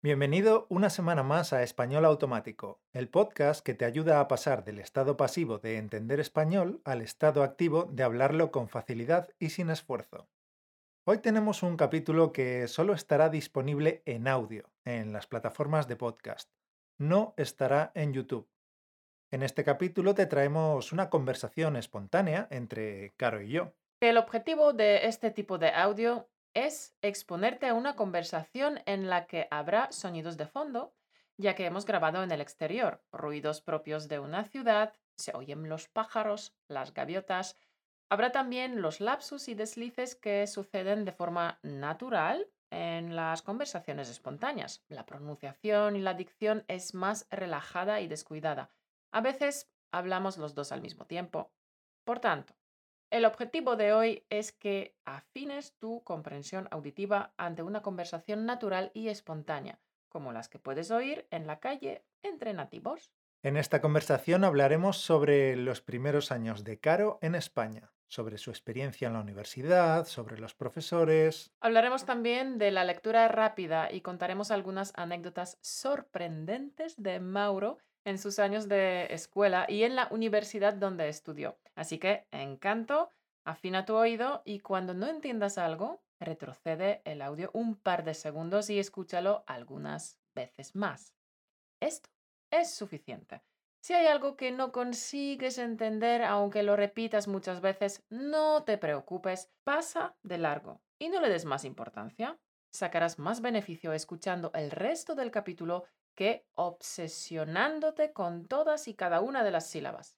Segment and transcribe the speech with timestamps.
[0.00, 4.78] Bienvenido una semana más a Español Automático, el podcast que te ayuda a pasar del
[4.78, 10.28] estado pasivo de entender español al estado activo de hablarlo con facilidad y sin esfuerzo.
[11.04, 16.48] Hoy tenemos un capítulo que solo estará disponible en audio, en las plataformas de podcast.
[16.96, 18.48] No estará en YouTube.
[19.32, 23.74] En este capítulo te traemos una conversación espontánea entre Caro y yo.
[23.98, 26.28] El objetivo de este tipo de audio
[26.66, 30.92] es exponerte a una conversación en la que habrá sonidos de fondo,
[31.36, 35.88] ya que hemos grabado en el exterior, ruidos propios de una ciudad, se oyen los
[35.88, 37.56] pájaros, las gaviotas,
[38.10, 44.84] habrá también los lapsus y deslices que suceden de forma natural en las conversaciones espontáneas.
[44.88, 48.72] La pronunciación y la dicción es más relajada y descuidada.
[49.12, 51.52] A veces hablamos los dos al mismo tiempo.
[52.02, 52.57] Por tanto,
[53.10, 59.08] el objetivo de hoy es que afines tu comprensión auditiva ante una conversación natural y
[59.08, 63.12] espontánea, como las que puedes oír en la calle entre nativos.
[63.42, 69.06] En esta conversación hablaremos sobre los primeros años de Caro en España, sobre su experiencia
[69.06, 71.52] en la universidad, sobre los profesores.
[71.60, 77.78] Hablaremos también de la lectura rápida y contaremos algunas anécdotas sorprendentes de Mauro
[78.08, 81.58] en sus años de escuela y en la universidad donde estudió.
[81.74, 83.12] Así que, encanto,
[83.44, 88.70] afina tu oído y cuando no entiendas algo, retrocede el audio un par de segundos
[88.70, 91.14] y escúchalo algunas veces más.
[91.80, 92.10] Esto
[92.50, 93.42] es suficiente.
[93.80, 99.50] Si hay algo que no consigues entender, aunque lo repitas muchas veces, no te preocupes,
[99.64, 102.38] pasa de largo y no le des más importancia.
[102.70, 105.84] Sacarás más beneficio escuchando el resto del capítulo
[106.18, 110.16] que obsesionándote con todas y cada una de las sílabas.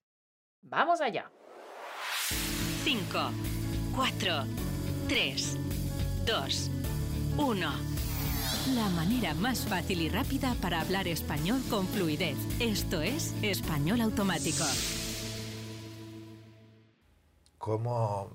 [0.63, 1.31] ¡Vamos allá!
[2.85, 3.05] 5,
[3.95, 4.45] 4,
[5.09, 5.59] 3,
[6.25, 6.71] 2,
[7.37, 7.71] 1.
[8.77, 12.39] La manera más fácil y rápida para hablar español con fluidez.
[12.59, 14.65] Esto es Español Automático.
[17.59, 18.35] ¿Cómo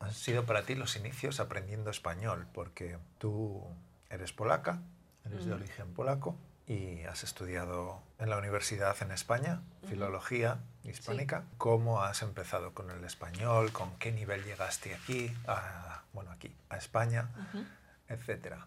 [0.00, 2.48] han sido para ti los inicios aprendiendo español?
[2.52, 3.62] Porque tú
[4.10, 4.82] eres polaca,
[5.24, 11.44] eres de origen polaco y has estudiado en la universidad en España, filología hispánica.
[11.58, 13.72] ¿Cómo has empezado con el español?
[13.72, 15.32] ¿Con qué nivel llegaste aquí?
[15.46, 17.28] A, bueno, aquí, a España,
[18.08, 18.66] etcétera.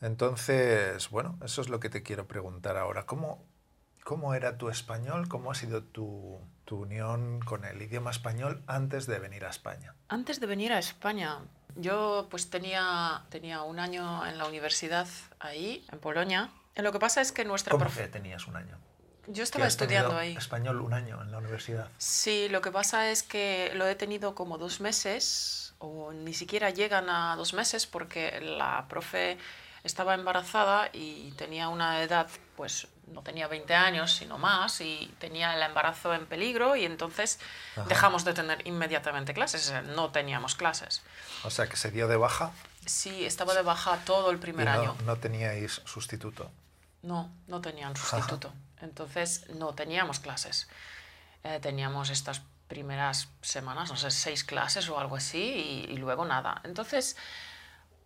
[0.00, 3.06] Entonces, bueno, eso es lo que te quiero preguntar ahora.
[3.06, 3.44] ¿Cómo,
[4.04, 5.28] cómo era tu español?
[5.28, 9.94] ¿Cómo ha sido tu, tu unión con el idioma español antes de venir a España?
[10.08, 11.40] Antes de venir a España,
[11.74, 15.08] yo pues tenía, tenía un año en la universidad
[15.40, 18.78] ahí, en Polonia, lo que pasa es que nuestra ¿Cómo que tenías un año?
[19.26, 20.36] Yo estaba estudiando ahí.
[20.36, 21.88] Español un año en la universidad.
[21.98, 26.70] Sí, lo que pasa es que lo he tenido como dos meses, o ni siquiera
[26.70, 29.38] llegan a dos meses, porque la profe
[29.84, 35.54] estaba embarazada y tenía una edad, pues no tenía 20 años, sino más, y tenía
[35.54, 37.38] el embarazo en peligro, y entonces
[37.88, 41.02] dejamos de tener inmediatamente clases, no teníamos clases.
[41.44, 42.52] O sea, que se dio de baja.
[42.86, 44.96] Sí, estaba de baja todo el primer año.
[45.04, 46.50] No teníais sustituto.
[47.02, 48.52] No, no tenían sustituto.
[48.80, 50.68] Entonces no teníamos clases.
[51.44, 56.60] Eh, teníamos estas primeras semanas, no sé, seis clases o algo así, y, luego nada.
[56.64, 57.16] Entonces,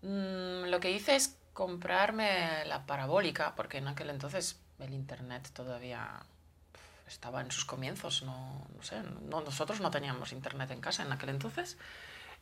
[0.02, 6.20] mm, lo que hice es comprarme la parabólica, porque en aquel entonces el Internet todavía
[7.06, 8.22] estaba en sus comienzos.
[8.22, 11.78] No, no sé, no, nosotros no teníamos Internet en casa en aquel entonces.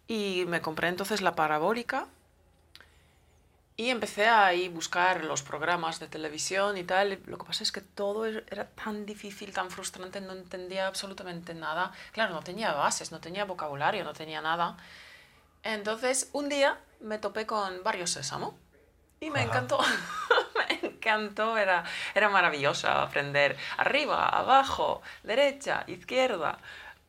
[0.06, 2.06] Y me compré entonces la parabólica
[3.77, 7.21] y empecé a ahí buscar los programas de televisión y tal.
[7.27, 11.55] Lo que pasa es que todo er, era tan difícil, tan frustrante, no entendía absolutamente
[11.55, 11.93] nada.
[12.12, 14.77] Claro, no tenía bases, no tenía vocabulario, no tenía nada.
[15.65, 18.57] Entonces, un día me topé con Barrio Sésamo
[19.19, 19.81] y me encantó.
[20.69, 26.59] me encantó, era, era maravilloso aprender arriba, abajo, derecha, izquierda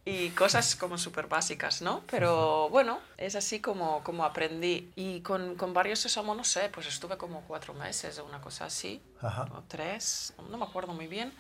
[0.05, 2.03] y cosas como súper básicas, ¿no?
[2.11, 4.91] Pero bueno, es así como, como aprendí.
[4.95, 8.65] Y con, con varios sésamo, no sé, pues estuve como cuatro meses o una cosa
[8.65, 11.33] así, o tres, no me acuerdo muy bien.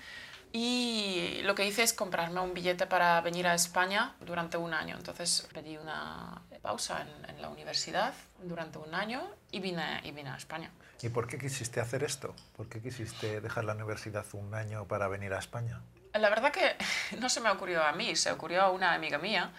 [0.51, 4.95] Y lo que hice es comprarme un billete para venir a España durante un año.
[4.95, 10.29] Entonces pedí una pausa en, en la universidad durante un año y vine, y vine
[10.29, 10.71] a España.
[11.01, 12.33] ¿Y por qué quisiste hacer esto?
[12.55, 15.81] ¿Por qué quisiste dejar la universidad un año para venir a España?
[16.19, 16.75] La verdad que
[17.19, 19.51] no se me ocurrió a mí, se ocurrió a una amiga mía.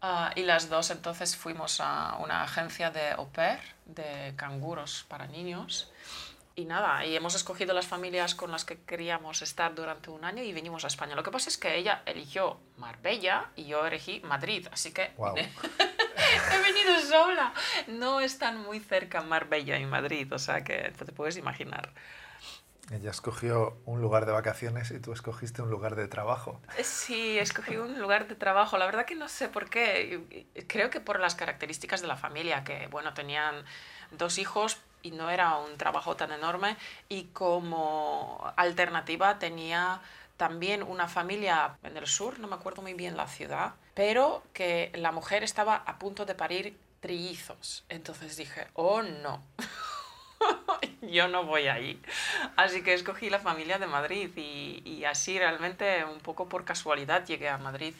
[0.00, 5.26] Ah, y las dos entonces fuimos a una agencia de au pair, de canguros para
[5.26, 5.90] niños.
[6.56, 10.42] Y nada, y hemos escogido las familias con las que queríamos estar durante un año
[10.42, 11.16] y vinimos a España.
[11.16, 15.10] Lo que pasa es que ella eligió Marbella y yo elegí Madrid, así que
[16.52, 17.52] he venido sola.
[17.88, 21.92] No están muy cerca Marbella y Madrid, o sea que te puedes imaginar.
[22.90, 26.60] Ella escogió un lugar de vacaciones y tú escogiste un lugar de trabajo.
[26.82, 28.76] Sí, escogí un lugar de trabajo.
[28.76, 30.46] La verdad que no sé por qué.
[30.66, 33.64] Creo que por las características de la familia, que bueno, tenían
[34.10, 36.76] dos hijos y no era un trabajo tan enorme
[37.08, 40.00] y como alternativa tenía
[40.36, 44.90] también una familia en el sur, no me acuerdo muy bien la ciudad, pero que
[44.94, 47.84] la mujer estaba a punto de parir trillizos.
[47.88, 49.42] Entonces dije, oh no.
[51.10, 52.00] yo no voy ahí.
[52.56, 57.24] Así que escogí la familia de Madrid y, y, así realmente un poco por casualidad
[57.26, 57.94] llegué a Madrid.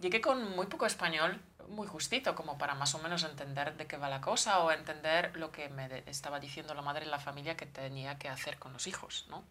[0.00, 3.96] Llegué con muy poco español, muy justito, como para más o menos entender de qué
[3.96, 7.56] va la cosa o entender lo que me estaba diciendo la madre y la familia
[7.56, 9.44] que tenía que hacer con los hijos, ¿no?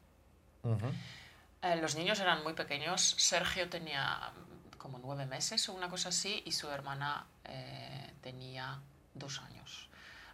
[1.62, 3.16] eh, los niños eran muy pequeños.
[3.18, 4.32] Sergio tenía
[4.78, 8.80] como nueve meses o una cosa así y su hermana eh, tenía
[9.14, 9.89] dos años.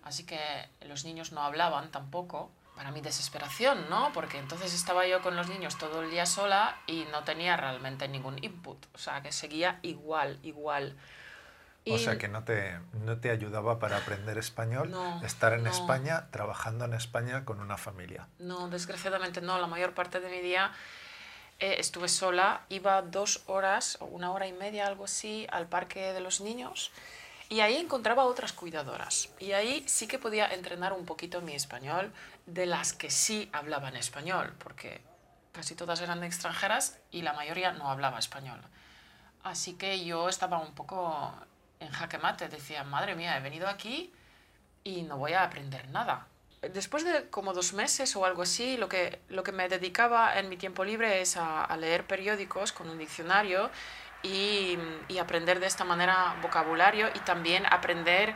[0.06, 0.40] Así que
[0.82, 2.50] los niños no hablaban tampoco.
[2.76, 4.12] Para mi desesperación, ¿no?
[4.14, 8.06] Porque entonces estaba yo con los niños todo el día sola y no tenía realmente
[8.10, 8.86] ningún input.
[8.94, 10.94] O sea, que seguía igual, igual.
[11.88, 15.70] O sea, que no te, no te ayudaba para aprender español No, estar en no.
[15.70, 18.28] España, trabajando en España con una familia.
[18.40, 19.58] No, desgraciadamente no.
[19.58, 20.74] La mayor parte de mi día
[21.60, 22.64] eh, estuve sola.
[22.68, 26.92] Iba dos horas una hora y media, algo así, al parque de los niños.
[27.50, 29.30] Y ahí encontraba otras cuidadoras.
[29.40, 32.12] Y ahí sí que podía entrenar un poquito mi español
[32.46, 35.02] de las que sí hablaban español, porque
[35.52, 38.60] casi todas eran extranjeras y la mayoría no hablaba español.
[39.44, 41.34] Así que yo estaba un poco
[41.80, 42.48] en jaque mate.
[42.50, 44.12] Decía, madre mía, he venido aquí
[44.84, 46.28] y no voy a aprender nada.
[46.62, 50.50] Después de como dos meses o algo así, lo que, lo que me dedicaba en
[50.50, 53.70] mi tiempo libre es a, a leer periódicos con un diccionario
[54.26, 54.78] y,
[55.08, 58.36] y, aprender de esta manera vocabulario y también aprender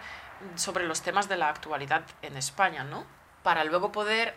[0.55, 3.05] sobre los temas de la actualidad en España, ¿no?
[3.43, 4.35] Para luego poder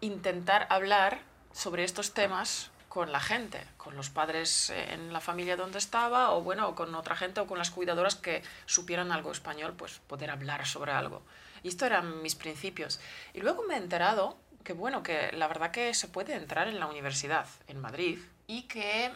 [0.00, 1.20] intentar hablar
[1.52, 6.42] sobre estos temas con la gente, con los padres en la familia donde estaba o
[6.42, 10.66] bueno, con otra gente o con las cuidadoras que supieran algo español, pues poder hablar
[10.66, 11.22] sobre algo.
[11.62, 13.00] Y esto eran mis principios.
[13.34, 16.80] Y luego me he enterado que bueno, que la verdad que se puede entrar en
[16.80, 19.14] la universidad en Madrid y que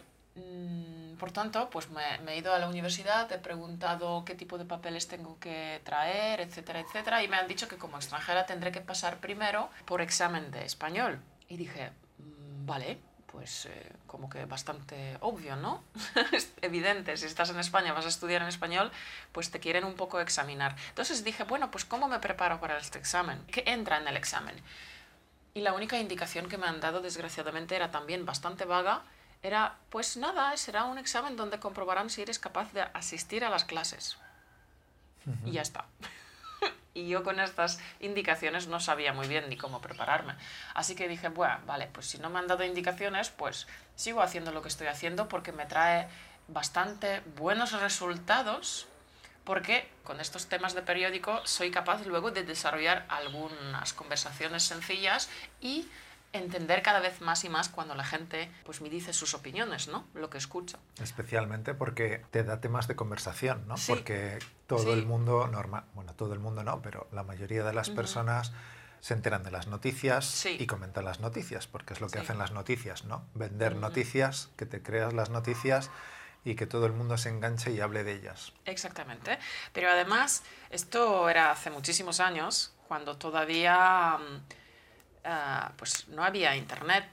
[1.19, 5.07] por tanto, pues me, he ido a la universidad, he preguntado qué tipo de papeles
[5.07, 9.17] tengo que traer, etcétera, etcétera, y me han dicho que como extranjera tendré que pasar
[9.17, 11.21] primero por examen de español.
[11.47, 12.97] Y dije, mmm, vale,
[13.27, 15.83] pues eh, como que bastante obvio, ¿no?
[16.31, 18.91] es evidente, si estás en España, vas a estudiar en español,
[19.31, 20.75] pues te quieren un poco examinar.
[20.89, 23.43] Entonces dije, bueno, pues ¿cómo me preparo para este examen?
[23.47, 24.55] ¿Qué entra en el examen?
[25.53, 29.03] Y la única indicación que me han dado, desgraciadamente, era también bastante vaga,
[29.43, 33.65] era, pues nada, será un examen donde comprobarán si eres capaz de asistir a las
[33.65, 34.17] clases.
[35.25, 35.49] Uh -huh.
[35.49, 35.85] Y ya está.
[36.93, 40.35] y yo con estas indicaciones no sabía muy bien ni cómo prepararme.
[40.73, 44.51] Así que dije, bueno, vale, pues si no me han dado indicaciones, pues sigo haciendo
[44.51, 46.07] lo que estoy haciendo porque me trae
[46.47, 48.87] bastante buenos resultados
[49.43, 55.29] porque con estos temas de periódico soy capaz luego de desarrollar algunas conversaciones sencillas
[55.59, 55.87] y
[56.33, 60.05] entender cada vez más y más cuando la gente pues me dice sus opiniones, ¿no?
[60.13, 60.79] Lo que escucha.
[61.01, 63.77] Especialmente porque te da temas de conversación, ¿no?
[63.77, 63.91] Sí.
[63.93, 64.89] Porque todo Sí.
[64.91, 68.51] el mundo normal, bueno, todo el mundo no, pero la mayoría de las personas
[68.99, 70.57] se enteran de las noticias Sí.
[70.59, 73.25] y comentan las noticias, porque es lo que hacen las noticias, ¿no?
[73.35, 75.91] Vender noticias, que te creas las noticias
[76.45, 78.53] y que todo el mundo se enganche y hable de ellas.
[78.65, 79.37] Exactamente.
[79.73, 84.62] Pero además, esto era hace muchísimos años, cuando todavía mm,
[85.25, 87.05] ah, pues no había internet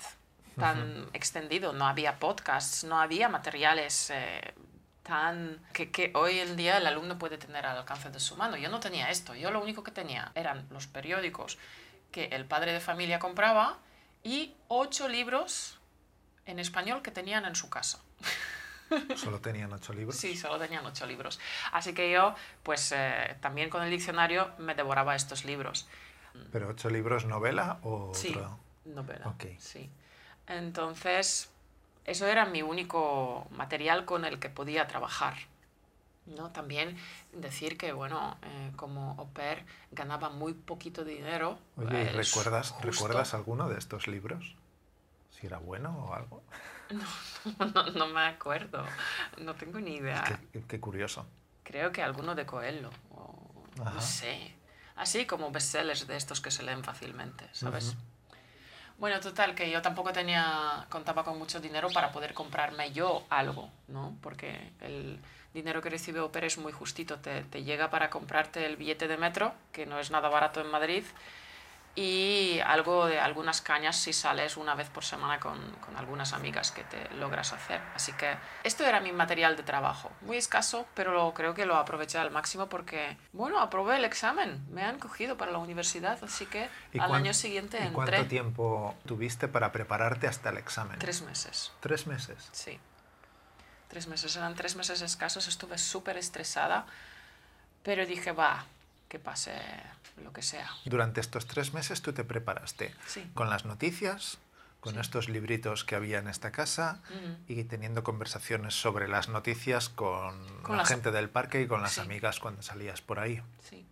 [0.58, 4.54] tan extendido, no había podcasts, no había materiales eh,
[5.02, 8.56] tan que, que hoy en día el alumno puede tener al alcance de su mano.
[8.56, 11.56] Yo no tenía esto, yo lo único que tenía eran los periódicos
[12.12, 13.78] que el padre de familia compraba
[14.22, 15.78] y ocho libros
[16.46, 18.00] en español que tenían en su casa.
[19.16, 20.16] Solo tenían ocho libros.
[20.16, 21.38] Sí, solo tenían ocho libros.
[21.70, 25.86] Así que yo, pues eh, también con el diccionario me devoraba estos libros.
[26.52, 28.58] Pero ocho libros novela o Sí, otro.
[28.84, 29.28] novela.
[29.28, 29.44] Ok.
[29.58, 29.90] Sí.
[30.46, 31.50] Entonces,
[32.04, 35.34] eso era mi único material con el que podía trabajar.
[36.26, 36.50] ¿no?
[36.50, 36.96] También
[37.32, 41.58] decir que, bueno, eh, como au pair ganaba muy poquito dinero.
[41.76, 42.86] Oye, ¿y eh, ¿recuerdas, justo.
[42.86, 44.54] ¿recuerdas alguno de estos libros?
[45.30, 46.42] Si era bueno o algo.
[47.58, 48.84] No, no me acuerdo,
[49.38, 50.40] no tengo ni idea.
[50.52, 51.24] Qué, qué curioso.
[51.62, 54.52] Creo que alguno de Coelho, o no sé.
[55.00, 57.96] Así como bestsellers de estos que se leen fácilmente, ¿sabes?
[58.98, 63.70] Bueno, total, que yo tampoco tenía, contaba con mucho dinero para poder comprarme yo algo,
[63.88, 64.14] ¿no?
[64.20, 65.18] Porque el
[65.54, 69.16] dinero que recibe Opera es muy justito, te, te llega para comprarte el billete de
[69.16, 71.04] metro, que no es nada barato en Madrid,
[72.00, 76.70] y algo de algunas cañas si sales una vez por semana con, con, algunas amigas
[76.70, 77.82] que te logras hacer.
[77.94, 82.16] Así que esto era mi material de trabajo, muy escaso, pero creo que lo aproveché
[82.16, 86.70] al máximo porque, bueno, aprobé el examen, me han cogido para la universidad, así que
[86.98, 87.92] al año siguiente ¿y entré.
[87.92, 90.98] ¿Cuánto tiempo tuviste para prepararte hasta el examen?
[90.98, 91.70] Tres meses.
[91.80, 92.48] ¿Tres meses?
[92.52, 92.80] Sí.
[93.88, 96.86] Tres meses, eran tres meses escasos, estuve súper estresada,
[97.82, 98.64] pero dije, va,
[99.10, 99.52] que pase
[100.22, 100.70] lo que sea.
[100.86, 103.28] Durante estos tres meses tú te preparaste Sí.
[103.34, 104.38] con las noticias,
[104.78, 105.00] con Sí.
[105.00, 107.02] estos libritos que había en esta casa
[107.48, 111.82] y teniendo conversaciones sobre las noticias con, Con la las- gente del parque y con
[111.82, 112.00] las Sí.
[112.00, 113.42] amigas cuando salías por ahí.
[113.68, 113.84] Sí.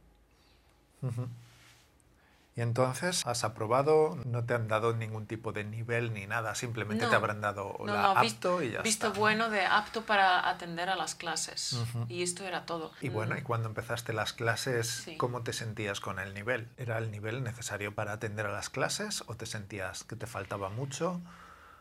[2.58, 7.04] Y entonces has aprobado, no te han dado ningún tipo de nivel ni nada, simplemente
[7.04, 7.16] te No.
[7.18, 9.14] habrán dado No, la no, apto y ya visto está.
[9.16, 9.20] ¿no?
[9.20, 11.74] bueno de apto para atender a las clases.
[11.74, 12.06] Ujú.
[12.08, 12.90] Y esto era todo.
[13.00, 13.38] Y bueno, Mm.
[13.38, 15.16] y cuando empezaste las clases, Sí.
[15.16, 16.68] ¿cómo te sentías con el nivel?
[16.78, 20.68] ¿Era el nivel necesario para atender a las clases o te sentías que te faltaba
[20.68, 21.20] mucho?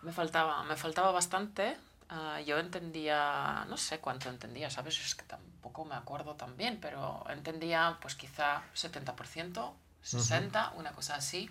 [0.03, 1.75] Me faltaba, me faltaba bastante.
[2.09, 4.99] Ah, yo entendía, no sé cuánto entendía, ¿sabes?
[5.03, 9.73] Es que tampoco me acuerdo tan bien, pero entendía pues quizá 70%,
[10.03, 11.49] 60%, una cosa así.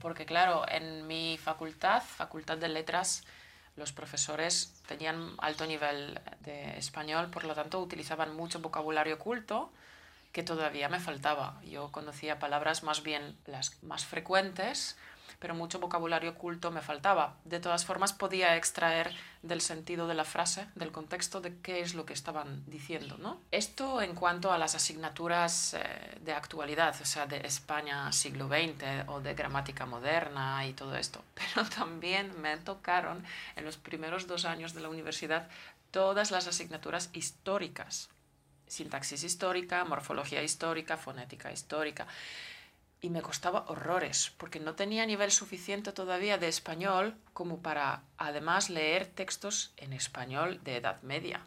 [0.00, 3.24] Porque claro, en mi facultad, Facultad de Letras,
[3.76, 9.72] los profesores tenían alto nivel de español, por lo tanto utilizaban mucho vocabulario culto
[10.32, 11.60] que todavía me faltaba.
[11.62, 14.96] Yo conocía palabras más bien las más frecuentes,
[15.38, 17.36] pero mucho vocabulario culto me faltaba.
[17.44, 21.94] De todas formas, podía extraer del sentido de la frase, del contexto de qué es
[21.94, 23.16] lo que estaban diciendo.
[23.18, 23.40] ¿no?
[23.50, 29.08] Esto en cuanto a las asignaturas eh, de actualidad, o sea, de España siglo XX
[29.08, 31.22] o de gramática moderna y todo esto.
[31.34, 33.24] Pero también me tocaron
[33.56, 35.48] en los primeros dos años de la universidad
[35.90, 38.10] todas las asignaturas históricas
[38.68, 42.06] sintaxis histórica, morfología histórica, fonética histórica.
[43.00, 48.70] Y me costaba horrores, porque no tenía nivel suficiente todavía de español como para además
[48.70, 51.42] leer textos en español de Edad Media,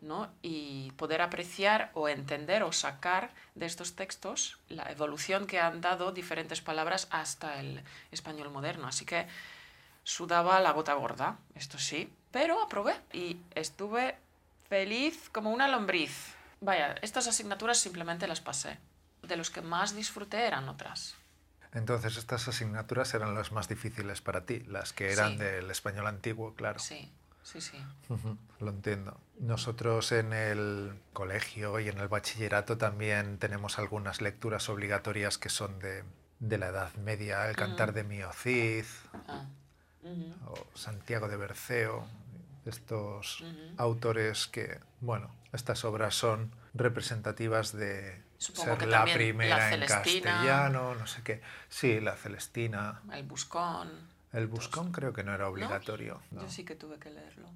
[0.00, 0.30] ¿no?
[0.42, 6.12] Y poder apreciar o entender o sacar de estos textos la evolución que han dado
[6.12, 7.82] diferentes palabras hasta el
[8.12, 8.86] español moderno.
[8.86, 9.26] Así que
[10.04, 14.16] sudaba la gota gorda, esto sí, pero aprobé y estuve
[14.68, 16.34] feliz como una lombriz.
[16.60, 18.78] Vaya, estas asignaturas simplemente las pasé.
[19.22, 21.14] De los que más disfruté eran otras.
[21.74, 25.38] Entonces estas asignaturas eran las más difíciles para ti, las que eran Sí.
[25.38, 26.78] del español antiguo, claro.
[26.80, 27.10] Sí,
[27.42, 27.78] sí, sí.
[28.60, 29.18] Lo entiendo.
[29.38, 35.78] Nosotros en el colegio y en el bachillerato también tenemos algunas lecturas obligatorias que son
[35.78, 36.04] de,
[36.40, 38.84] de la Edad Media, El Cantar de Mio Cid
[39.28, 39.46] Ah,
[40.02, 40.34] ujú.
[40.52, 42.06] o Santiago de Berceo,
[42.66, 43.42] estos
[43.78, 49.80] autores que, bueno, estas obras son representativas de Supongo ser que la primera la en
[49.86, 51.40] castellano, no sé qué.
[51.68, 53.00] Sí, la Celestina.
[53.12, 53.90] El buscón.
[54.32, 56.20] El Buscón creo que no era obligatorio.
[56.30, 56.42] no.
[56.42, 57.48] Yo sí que tuve que leerlo.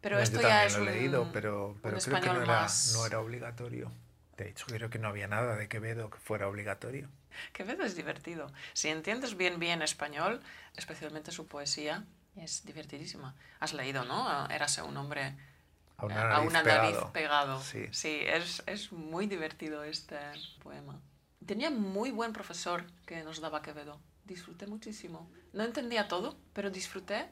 [0.00, 2.42] Pero No, esto yo ya también es lo he leído, pero, pero creo que no
[2.42, 3.90] era, más- no era obligatorio.
[4.36, 7.08] De hecho, creo que no había nada de Quevedo que fuera obligatorio.
[7.52, 8.52] Quevedo es divertido.
[8.72, 10.42] Si entiendes bien bien español,
[10.76, 12.04] especialmente su poesía,
[12.36, 13.34] es divertidísima.
[13.60, 14.48] Has leído, ¿no?
[14.50, 15.36] Érase un hombre
[15.96, 16.82] A una nariz a una pegado.
[16.82, 17.60] nariz pegado.
[17.62, 17.88] Sí.
[18.26, 20.16] es, es muy divertido este
[20.62, 21.00] poema.
[21.46, 24.00] Tenía muy buen profesor que nos daba Quevedo.
[24.24, 25.30] Disfruté muchísimo.
[25.52, 27.28] No entendía todo, pero disfruté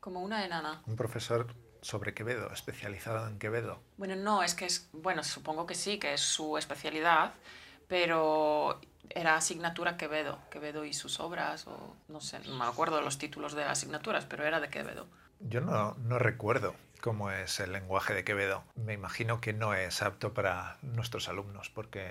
[0.00, 0.82] como una enana.
[0.86, 3.80] Un profesor sobre Quevedo, especializado en Quevedo.
[3.96, 7.32] Bueno, no, es que es, bueno, supongo que sí, que es su especialidad,
[7.88, 13.18] pero era asignatura Quevedo, Quevedo y sus obras, o no sé, no me acuerdo los
[13.18, 15.08] títulos de asignaturas, pero era de Quevedo.
[15.40, 18.62] Yo no, no recuerdo cómo es el lenguaje de Quevedo.
[18.76, 22.06] Me imagino que no es apto para nuestros alumnos porque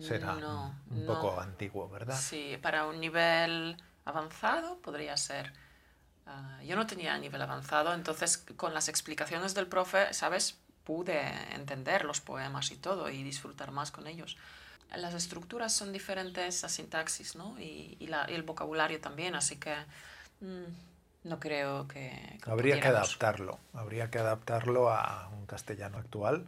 [0.00, 1.06] será No, un no.
[1.06, 2.18] poco antiguo, ¿verdad?
[2.18, 5.52] Sí, para un nivel avanzado podría ser.
[6.26, 10.58] Ah, yo no tenía nivel avanzado, entonces con las explicaciones del profe, ¿sabes?
[10.84, 11.20] Pude
[11.54, 14.36] entender los poemas y todo y disfrutar más con ellos.
[14.94, 17.58] Las estructuras son diferentes, la sintaxis, ¿no?
[17.60, 19.74] Y, y la- y el vocabulario también, así que
[20.40, 20.64] mm,
[21.26, 22.38] no creo que...
[22.46, 26.46] Habría que adaptarlo, habría que adaptarlo a un castellano actual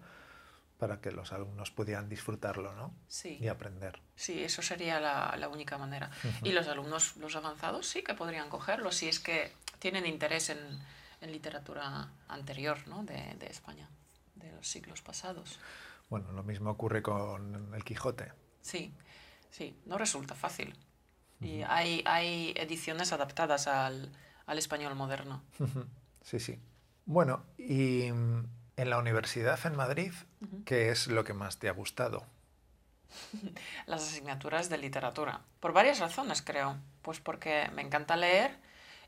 [0.79, 2.95] para que los alumnos pudieran disfrutarlo, ¿no?
[3.09, 3.37] Sí.
[3.41, 4.01] Y aprender.
[4.15, 6.11] Sí, eso sería la, la única manera.
[6.45, 10.59] Y los alumnos, los avanzados, sí que podrían cogerlo si es que tienen interés en,
[11.21, 13.03] en literatura anterior ¿no?
[13.03, 13.89] de, de España,
[14.37, 15.59] de los siglos pasados.
[16.09, 18.33] Bueno, lo mismo ocurre con el Quijote.
[18.63, 18.95] Sí,
[19.51, 20.75] sí, no resulta fácil.
[21.41, 24.13] Y hay, hay ediciones adaptadas al,
[24.49, 25.43] al español moderno.
[26.23, 26.59] Sí, sí.
[27.07, 28.45] Bueno, y mm,
[28.77, 30.13] En la universidad en Madrid,
[30.65, 32.25] ¿qué es lo que más te ha gustado?
[33.87, 35.41] Las asignaturas de literatura.
[35.61, 36.77] Por varias razones, creo.
[37.03, 38.57] Pues porque me encanta leer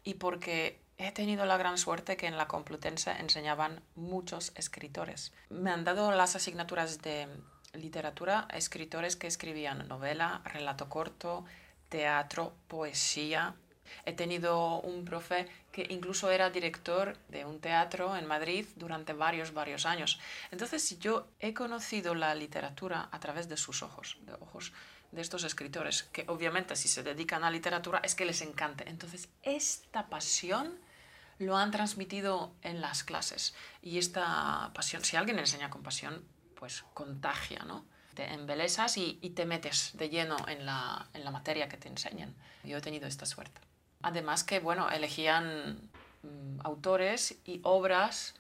[0.02, 5.32] y porque he tenido la gran suerte que en la Complutense enseñaban muchos escritores.
[5.48, 7.28] Me han dado las asignaturas de
[7.72, 11.44] literatura escritores que escribían novela, relato corto,
[11.88, 13.54] teatro, poesía.
[14.04, 19.52] He tenido un profe que incluso era director de un teatro en Madrid durante varios,
[19.52, 20.20] varios años.
[20.50, 24.72] Entonces yo he conocido la literatura a través de sus ojos, de ojos
[25.12, 28.88] de estos escritores, que obviamente si se dedican a literatura es que les encante.
[28.88, 30.78] Entonces esta pasión
[31.38, 33.54] lo han transmitido en las clases.
[33.82, 37.84] Y esta pasión, si alguien enseña con pasión, pues contagia, ¿no?
[38.14, 42.34] Te embelesas y, te metes de lleno en la, en la materia que te enseñan.
[42.64, 43.60] Yo he tenido esta suerte.
[44.02, 45.90] Además que, bueno, elegían
[46.22, 48.34] mm, autores y obras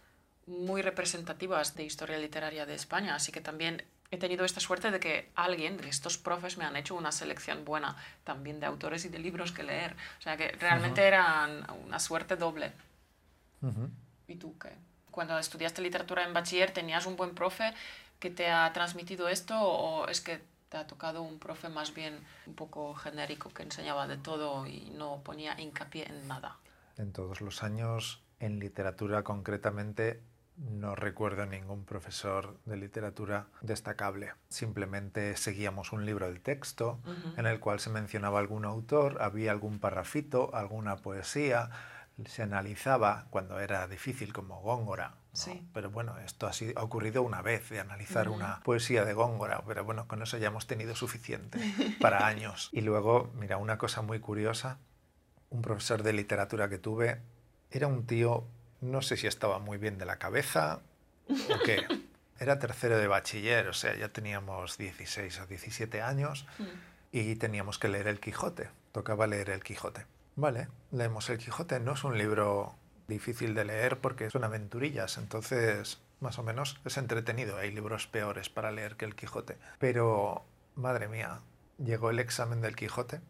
[0.46, 4.98] muy representativas de historia literaria de España, así que también he tenido esta suerte de
[4.98, 9.08] que alguien de estos profes me han hecho una selección buena también de autores y
[9.08, 9.94] de libros que leer.
[10.18, 11.48] O sea que realmente era
[11.86, 12.72] una suerte doble.
[14.26, 14.70] ¿Y tú qué?
[15.10, 17.72] Cuando estudiaste literatura en bachiller, ¿tenías un buen profe
[18.18, 22.18] que te ha transmitido esto o es que te ha tocado un profe más bien
[22.46, 26.56] un poco genérico que enseñaba de todo y no ponía hincapié en nada?
[26.96, 30.22] En todos los años, en literatura concretamente,
[30.56, 34.32] no recuerdo ningún profesor de literatura destacable.
[34.48, 37.00] Simplemente seguíamos un libro de texto
[37.36, 41.70] en el cual se mencionaba algún autor, había algún parrafito, alguna poesía,
[42.26, 45.14] se analizaba cuando era difícil como Góngora.
[45.72, 49.62] Pero bueno, esto ha, sido, ha, ocurrido una vez de analizar una poesía de Góngora,
[49.66, 51.58] pero bueno, con eso ya hemos tenido suficiente
[52.00, 52.68] para años.
[52.72, 54.78] Y luego, mira, una cosa muy curiosa,
[55.50, 57.20] un profesor de literatura que tuve
[57.70, 58.46] era un tío,
[58.80, 60.80] no sé si estaba muy bien de la cabeza
[61.28, 61.86] o qué.
[62.40, 66.64] Era tercero de bachiller, o sea, ya teníamos 16 o 17 años mm.
[67.12, 70.06] y teníamos que leer el Quijote, tocaba leer el Quijote.
[70.36, 71.80] Vale, leemos El Quijote.
[71.80, 72.74] No es un libro
[73.08, 77.56] difícil de leer porque son aventurillas, entonces más o menos es entretenido.
[77.56, 79.58] Hay libros peores para leer que El Quijote.
[79.78, 80.44] Pero,
[80.76, 81.40] madre mía,
[81.78, 83.20] llegó el examen del Quijote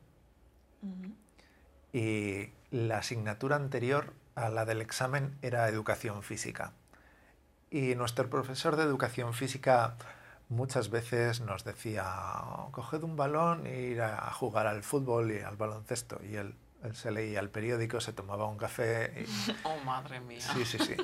[1.92, 6.72] y la asignatura anterior a la del examen era educación física.
[7.70, 9.96] Y nuestro profesor de educación física
[10.48, 12.04] muchas veces nos decía,
[12.72, 16.20] coged un balón e ir a jugar al fútbol y al baloncesto.
[16.24, 16.54] Y él él
[16.92, 19.24] se leía el periódico, se tomaba un café.
[19.26, 19.52] Y...
[19.64, 20.40] Oh, madre mía.
[20.40, 20.96] Sí, sí, sí.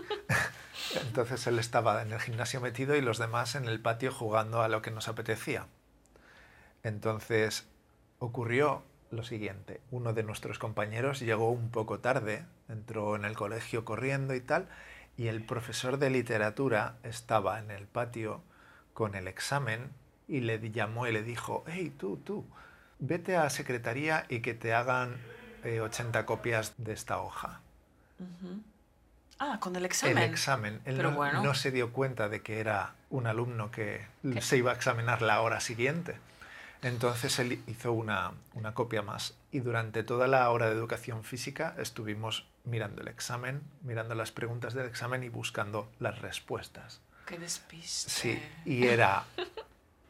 [1.01, 4.69] Entonces él estaba en el gimnasio metido y los demás en el patio jugando a
[4.69, 5.67] lo que nos apetecía.
[6.83, 7.67] Entonces
[8.19, 9.81] ocurrió lo siguiente.
[9.91, 14.69] Uno de nuestros compañeros llegó un poco tarde, entró en el colegio corriendo y tal,
[15.17, 18.43] y el profesor de literatura estaba en el patio
[18.93, 19.91] con el examen
[20.29, 22.47] y le llamó y le dijo, hey, tú, tú,
[22.99, 25.17] vete a secretaría y que te hagan
[25.66, 27.61] 80 copias de esta hoja.
[29.38, 30.18] Ah, con el examen.
[30.18, 30.81] El examen.
[30.85, 34.07] Él no, se dio cuenta de que era un alumno que
[34.40, 36.16] se iba a examinar la hora siguiente.
[36.83, 41.74] Entonces él hizo una, una, copia más y durante toda la hora de educación física
[41.79, 47.00] estuvimos mirando el examen, mirando las preguntas del examen y buscando las respuestas.
[47.24, 48.11] ¡Qué despiste!
[48.11, 49.24] Sí, y era,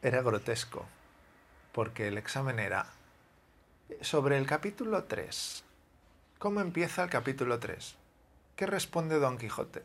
[0.01, 0.85] era grotesco,
[1.71, 2.87] porque el examen era
[4.01, 5.63] sobre el capítulo 3.
[6.39, 7.95] ¿Cómo empieza el capítulo 3?
[8.55, 9.83] ¿Qué responde Don Quijote?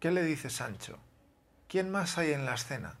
[0.00, 0.98] ¿Qué le dice Sancho?
[1.68, 2.96] ¿Quién más hay en la escena?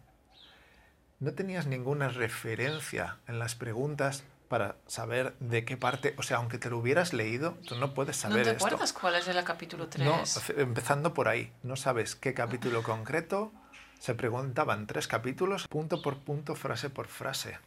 [1.20, 6.58] No tenías ninguna referencia en las preguntas para saber de qué parte, o sea, aunque
[6.58, 9.88] te lo hubieras leído, tú no puedes saber ¿No te acuerdas cuál es el capítulo
[9.88, 10.04] 3?
[10.04, 10.22] No,
[10.56, 13.52] empezando por ahí, no sabes qué capítulo concreto,
[13.98, 17.58] se preguntaban tres capítulos, punto por punto, frase por frase.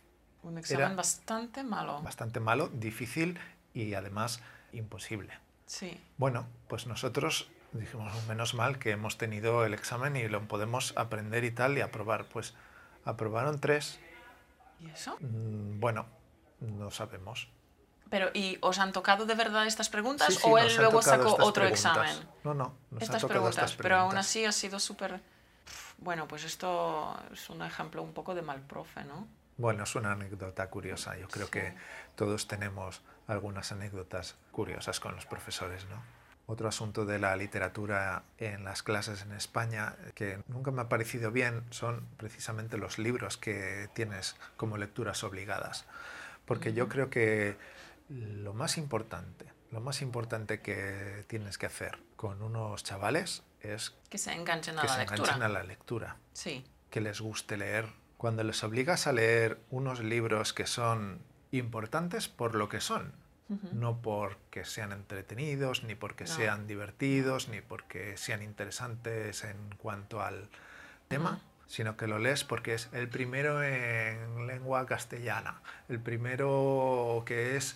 [0.43, 2.01] Un examen bastante malo.
[2.01, 3.39] Bastante malo, difícil
[3.73, 4.41] y además
[4.73, 5.33] imposible.
[5.65, 5.99] Sí.
[6.17, 11.43] Bueno, pues nosotros dijimos, menos mal que hemos tenido el examen y lo podemos aprender
[11.43, 12.25] y tal y aprobar.
[12.25, 12.53] Pues
[13.05, 13.99] aprobaron tres.
[14.79, 15.17] ¿Y eso?
[15.19, 16.05] Mm, bueno,
[16.59, 17.49] no sabemos.
[18.09, 22.13] Pero, ¿y os han tocado de verdad estas preguntas o él luego sacó otro examen?
[22.43, 23.75] No, no, nos estas, preguntas, estas preguntas.
[23.77, 25.21] Pero aún así ha sido súper...
[25.97, 29.27] Bueno, pues esto es un ejemplo un poco de mal profe, ¿no?
[29.61, 31.15] Bueno, es una anécdota curiosa.
[31.17, 31.75] Yo creo que
[32.15, 36.01] todos tenemos algunas anécdotas curiosas con los profesores, ¿no?
[36.47, 41.31] Otro asunto de la literatura en las clases en España que nunca me ha parecido
[41.31, 45.85] bien son precisamente los libros que tienes como lecturas obligadas.
[46.45, 47.55] Porque yo creo que
[48.09, 54.17] lo más importante, lo más importante que tienes que hacer con unos chavales es Que
[54.17, 55.21] se enganchen a que la se lectura.
[55.21, 56.65] enganchen a la lectura, Sí.
[56.89, 58.00] que les guste leer.
[58.21, 61.17] Cuando les obligas a leer unos libros que son
[61.49, 63.13] importantes por lo que son,
[63.73, 66.29] no porque sean entretenidos, ni porque No.
[66.29, 70.49] sean divertidos, ni porque sean interesantes en cuanto al
[71.07, 77.57] tema, sino que lo lees porque es el primero en lengua castellana, el primero que
[77.57, 77.75] es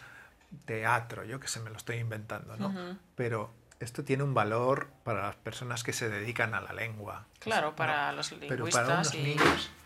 [0.66, 2.72] teatro, yo que se me lo estoy inventando, ¿no?
[3.16, 7.26] Pero esto tiene un valor para las personas que se dedican a la lengua.
[7.40, 7.76] Claro, ¿no?
[7.76, 9.38] para los lingüistas para y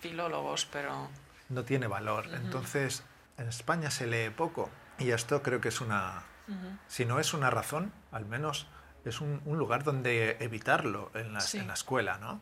[0.02, 1.10] filólogos, pero
[1.50, 2.28] no tiene valor.
[2.34, 3.04] Entonces,
[3.38, 6.24] en España se lee poco y esto creo que es una,
[6.88, 8.68] si no es una razón, al menos
[9.06, 11.58] es un, un lugar donde evitarlo en la, Sí.
[11.58, 12.42] en la escuela, ¿no?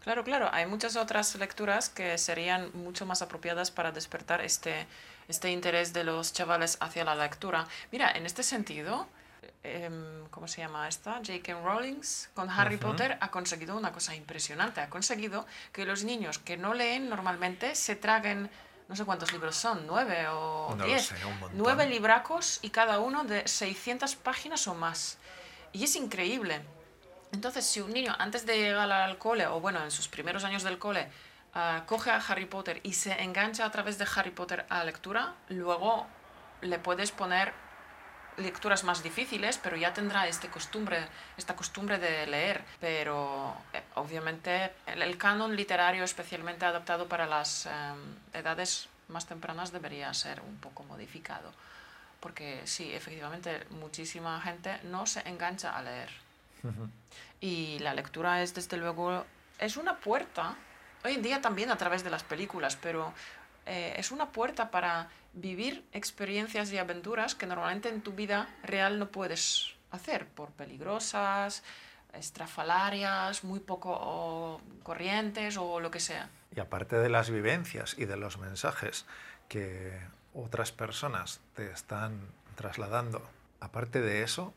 [0.00, 4.86] Claro, claro, hay muchas otras lecturas que serían mucho más apropiadas para despertar este,
[5.26, 7.66] este interés de los chavales hacia la lectura.
[7.92, 9.08] Mira, en este sentido,
[9.62, 11.14] em, ¿cómo se llama esta?
[11.16, 11.60] J.K.
[11.62, 12.00] Rowling
[12.34, 12.76] con Harry.
[12.76, 14.80] Potter ha conseguido una cosa impresionante.
[14.80, 18.50] Ha conseguido que los niños que no leen normalmente se traguen,
[18.88, 21.06] no sé cuántos libros son, nueve o No diez.
[21.06, 21.16] sé,
[21.52, 25.18] nueve libracos y cada uno de 600 páginas o más.
[25.72, 26.62] Y es increíble.
[27.32, 30.62] Entonces, si un niño antes de llegar al cole, o bueno, en sus primeros años
[30.62, 31.08] del cole,
[31.52, 34.84] ah, coge a Harry Potter y se engancha a través de Harry Potter a la
[34.84, 36.06] lectura, luego
[36.62, 37.52] le puedes poner
[38.38, 42.64] lecturas más difíciles, pero ya tendrá este costumbre, esta costumbre de leer.
[42.80, 47.72] Pero eh, obviamente el, el canon literario especialmente adaptado para las em,
[48.32, 51.52] edades más tempranas debería ser un poco modificado.
[52.20, 56.10] Porque sí, efectivamente, muchísima gente no se engancha a leer.
[57.40, 59.24] Y la lectura es, desde luego,
[59.58, 60.56] es una puerta,
[61.04, 63.14] hoy en día también a través de las películas, pero
[63.68, 68.98] eh, es una puerta para vivir experiencias y aventuras que normalmente en tu vida real
[68.98, 71.62] no puedes hacer por peligrosas,
[72.14, 76.30] estrafalarias, muy poco corrientes o lo que sea.
[76.56, 79.04] Y aparte de las vivencias y de los mensajes
[79.48, 80.00] que
[80.34, 82.20] otras personas te están
[82.56, 83.22] trasladando,
[83.60, 84.54] aparte de eso,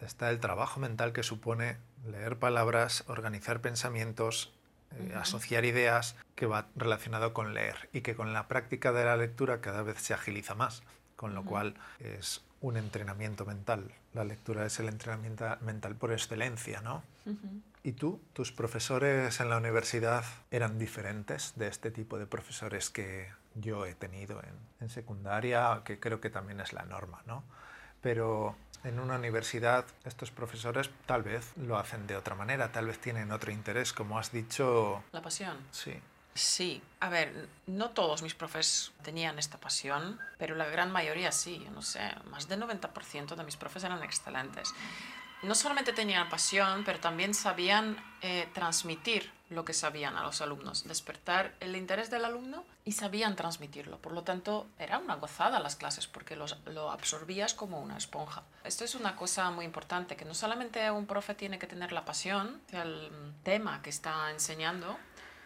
[0.00, 4.52] está el trabajo mental que supone leer palabras, organizar pensamientos,
[4.98, 9.16] eh, asociar ideas, que va relacionado con leer y que con la práctica de la
[9.16, 10.82] lectura cada vez se agiliza más,
[11.16, 13.92] con lo cual es un entrenamiento mental.
[14.14, 17.02] La lectura es el entrenamiento mental por excelencia, ¿no?
[17.82, 23.28] ¿Y tú, tus profesores en la universidad eran diferentes de este tipo de profesores que
[23.54, 27.44] yo he tenido en, en secundaria, que creo que también es la norma, ¿no?
[28.00, 32.98] Pero en una universidad estos profesores tal vez lo hacen de otra manera, tal vez
[32.98, 35.02] tienen otro interés, como has dicho.
[35.12, 35.56] La pasión.
[35.70, 36.00] Sí,
[36.34, 41.62] Sí, a ver, no todos mis profes tenían esta pasión, pero la gran mayoría sí,
[41.64, 44.74] yo no sé, más del 90% de mis profes eran excelentes.
[45.44, 50.84] No solamente tenían pasión, pero también sabían eh, transmitir lo que sabían a los alumnos,
[50.84, 53.98] despertar el interés del alumno y sabían transmitirlo.
[53.98, 58.42] Por lo tanto, era una gozada las clases porque los- lo absorbías como una esponja.
[58.64, 62.04] Esto es una cosa muy importante, que no solamente un profe tiene que tener la
[62.04, 63.10] pasión el
[63.42, 64.96] tema que está enseñando,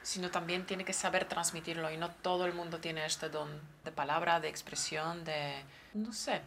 [0.02, 3.92] sino también tiene que saber transmitirlo y no todo el mundo tiene este don de
[3.92, 5.62] palabra, de expresión, de...
[5.94, 6.40] no sé.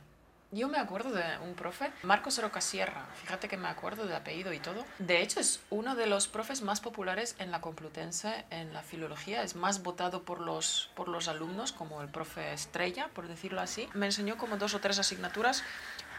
[0.54, 4.52] Yo me acuerdo de un profe, Marcos Roca Sierra, fíjate que me acuerdo del apellido
[4.52, 4.84] y todo.
[5.00, 9.44] De hecho, es uno de los profes más populares en la Complutense, en la filología,
[9.44, 13.88] es más votado por los, por los alumnos, como el profe estrella, por decirlo así.
[13.94, 15.64] Me enseñó como dos o tres asignaturas.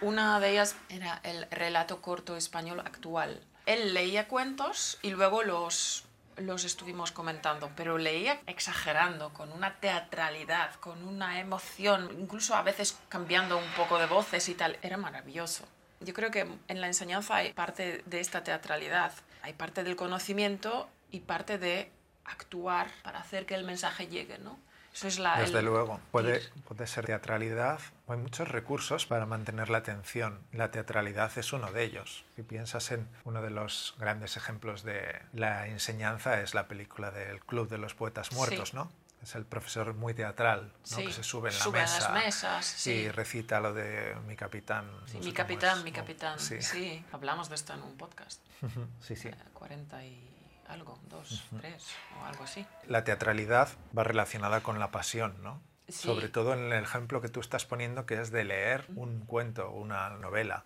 [0.00, 3.38] Una de ellas era el relato corto español actual.
[3.66, 10.74] Él leía cuentos y luego los los estuvimos comentando, pero leía exagerando, con una teatralidad,
[10.76, 14.78] con una emoción, incluso a veces cambiando un poco de voces y tal.
[14.82, 15.64] Era maravilloso.
[16.00, 20.88] Yo creo que en la enseñanza hay parte de esta teatralidad, hay parte del conocimiento
[21.10, 21.90] y parte de
[22.24, 24.58] actuar para hacer que el mensaje llegue, ¿no?
[24.94, 25.38] Eso es la...
[25.40, 26.00] desde el- luego.
[26.10, 27.80] Puede, puede ser teatralidad.
[28.08, 30.38] Hay muchos recursos para mantener la atención.
[30.52, 32.24] La teatralidad es uno de ellos.
[32.36, 37.40] Si piensas en uno de los grandes ejemplos de la enseñanza es la película del
[37.40, 38.76] Club de los Poetas Muertos, Sí.
[38.76, 38.90] ¿no?
[39.22, 40.96] Es el profesor muy teatral, ¿no?
[40.96, 42.90] Sí, que se sube en la sube a mesa las mesas, sí.
[42.90, 44.90] y recita lo de mi capitán.
[45.06, 46.40] Sí, no mi capitán, mi capitán.
[46.40, 48.40] Sí, hablamos de esto en un podcast.
[49.00, 49.28] sí, sí.
[49.28, 50.28] Eh, 40 y
[50.72, 51.86] algo, dos, tres
[52.20, 52.66] o algo así.
[52.86, 55.60] La teatralidad va relacionada con la pasión, ¿no?
[55.88, 56.06] Sí.
[56.08, 59.68] Sobre todo en el ejemplo que tú estás poniendo, que es de leer un cuento
[59.68, 60.64] o una novela.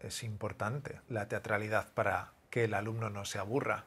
[0.00, 3.84] Es importante la teatralidad para que el alumno no se aburra.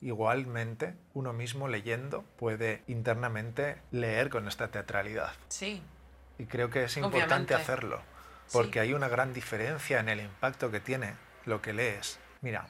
[0.00, 5.32] Igualmente, uno mismo leyendo puede internamente leer con esta teatralidad.
[5.48, 5.82] Sí,
[6.38, 7.54] Y creo que es importante Obviamente.
[7.54, 8.02] hacerlo.
[8.52, 12.18] porque hay una gran diferencia en el impacto que tiene lo que lees.
[12.40, 12.66] Mira,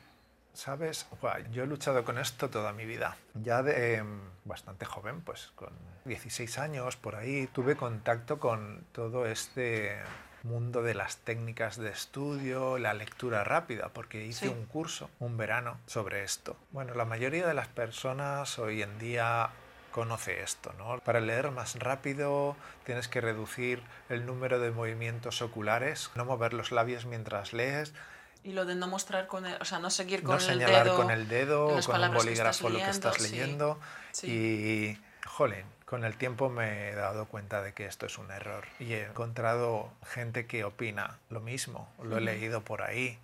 [0.52, 1.06] ¿sabes?
[1.50, 3.16] yo he luchado con esto toda mi vida.
[3.34, 5.70] Ya de em, bastante joven, pues con
[6.04, 9.98] 16 años por ahí, tuve contacto con todo este
[10.42, 15.78] mundo de las técnicas de estudio, la lectura rápida, porque hice un curso, un verano,
[15.86, 16.56] sobre esto.
[16.70, 19.50] Bueno, la mayoría de las personas hoy en día
[19.90, 20.98] conoce esto, ¿no?
[21.00, 26.72] Para leer más rápido tienes que reducir el número de movimientos oculares, no mover los
[26.72, 27.92] labios mientras lees.
[28.42, 30.84] Y lo de no mostrar con el, o sea, no seguir con no el señalar
[30.84, 30.96] dedo.
[30.96, 33.22] con el dedo o con un bolígrafo lo que estás sí.
[33.22, 33.78] leyendo.
[34.12, 34.26] Sí.
[34.30, 34.98] Y,
[35.28, 38.66] jolín, con el tiempo me he dado cuenta de que esto es un error.
[38.78, 43.18] Y he encontrado gente que opina lo mismo, lo he leído por ahí.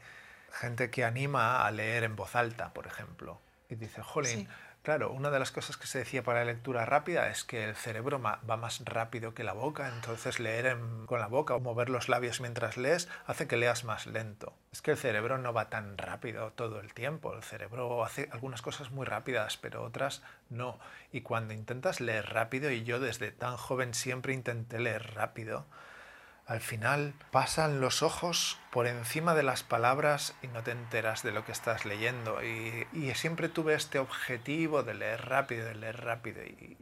[0.53, 3.39] Gente que anima a leer en voz alta, por ejemplo.
[3.69, 4.49] Y dice, jolín, Sí.
[4.87, 7.75] Claro, una de las cosas que se decía para la lectura rápida es que el
[7.75, 12.09] cerebro va más rápido que la boca, entonces leer con la boca o mover los
[12.09, 14.53] labios mientras lees hace que leas más lento.
[14.71, 18.63] Es que el cerebro no va tan rápido todo el tiempo, el cerebro hace algunas
[18.63, 20.79] cosas muy rápidas, pero otras no.
[21.11, 25.67] Y cuando intentas leer rápido, y yo desde tan joven siempre intenté leer rápido,
[26.47, 31.33] al final pasan los ojos por encima de las palabras y no te enteras de
[31.33, 32.43] lo que estás leyendo.
[32.43, 36.43] Y, y siempre tuve este objetivo de leer rápido, de leer rápido.
[36.45, 36.77] Y,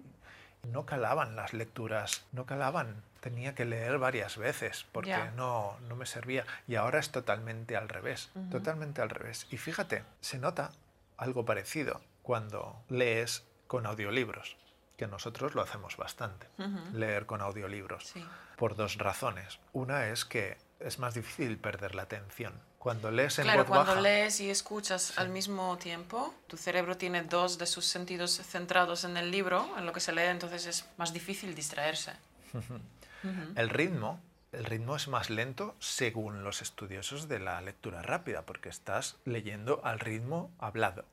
[0.70, 3.03] no calaban las lecturas, no calaban.
[3.20, 6.44] Tenía que leer varias veces porque no, no me servía.
[6.66, 9.46] Y ahora es totalmente al revés, totalmente al revés.
[9.50, 10.70] Y fíjate, se nota
[11.16, 14.57] algo parecido cuando lees con audiolibros,
[14.96, 16.48] que nosotros lo hacemos bastante,
[16.92, 18.24] leer con audiolibros Sí.
[18.57, 19.59] Por dos razones.
[19.73, 22.53] Una es que es más difícil perder la atención.
[22.79, 26.99] Cuando lees en Claro, voz cuando baja, lees y escuchas al mismo tiempo, tu cerebro
[26.99, 30.67] tiene dos de sus sentidos centrados en el libro, en lo que se lee, entonces
[30.67, 32.12] es más difícil distraerse.
[33.57, 34.21] el ritmo,
[34.53, 39.81] el ritmo es más lento según los estudiosos de la lectura rápida, porque estás leyendo
[39.83, 41.07] al ritmo hablado.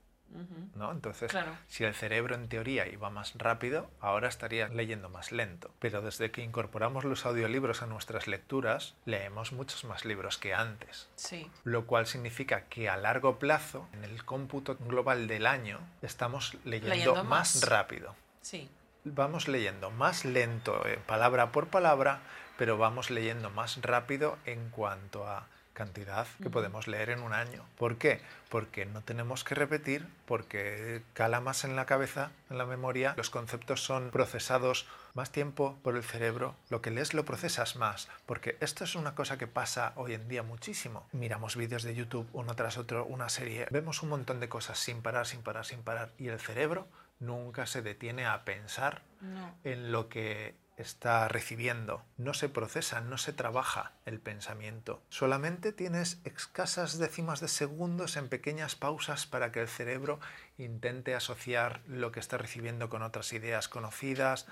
[0.75, 0.91] ¿No?
[0.91, 1.51] Entonces, Claro.
[1.67, 5.71] si el cerebro en teoría iba más rápido, ahora estaría leyendo más lento.
[5.79, 11.09] Pero desde que incorporamos los audiolibros a nuestras lecturas, leemos muchos más libros que antes.
[11.15, 11.49] Sí.
[11.63, 16.89] lo cual significa que a largo plazo, en el cómputo global del año, estamos leyendo,
[16.95, 17.55] Leyendo más.
[17.57, 17.69] más.
[17.69, 18.15] rápido.
[18.41, 18.69] Sí.
[19.03, 22.19] Vamos leyendo más lento, eh, palabra por palabra,
[22.57, 25.47] pero vamos leyendo más rápido en cuanto a
[25.85, 27.63] cantidad que podemos leer en un año.
[27.77, 28.21] ¿Por qué?
[28.49, 33.29] Porque no tenemos que repetir, porque cala más en la cabeza, en la memoria, los
[33.31, 38.57] conceptos son procesados más tiempo por el cerebro, lo que lees lo procesas más, porque
[38.61, 41.07] esto es una cosa que pasa hoy en día muchísimo.
[41.13, 45.01] Miramos vídeos de YouTube uno tras otro, una serie, vemos un montón de cosas sin
[45.01, 46.87] parar, sin parar, sin parar, y el cerebro
[47.19, 49.55] nunca se detiene a pensar No.
[49.63, 52.03] en lo que está recibiendo.
[52.17, 55.01] No se procesa, no se trabaja el pensamiento.
[55.09, 60.19] Solamente tienes escasas décimas de segundos en pequeñas pausas para que el cerebro
[60.57, 64.47] intente asociar lo que está recibiendo con otras ideas conocidas,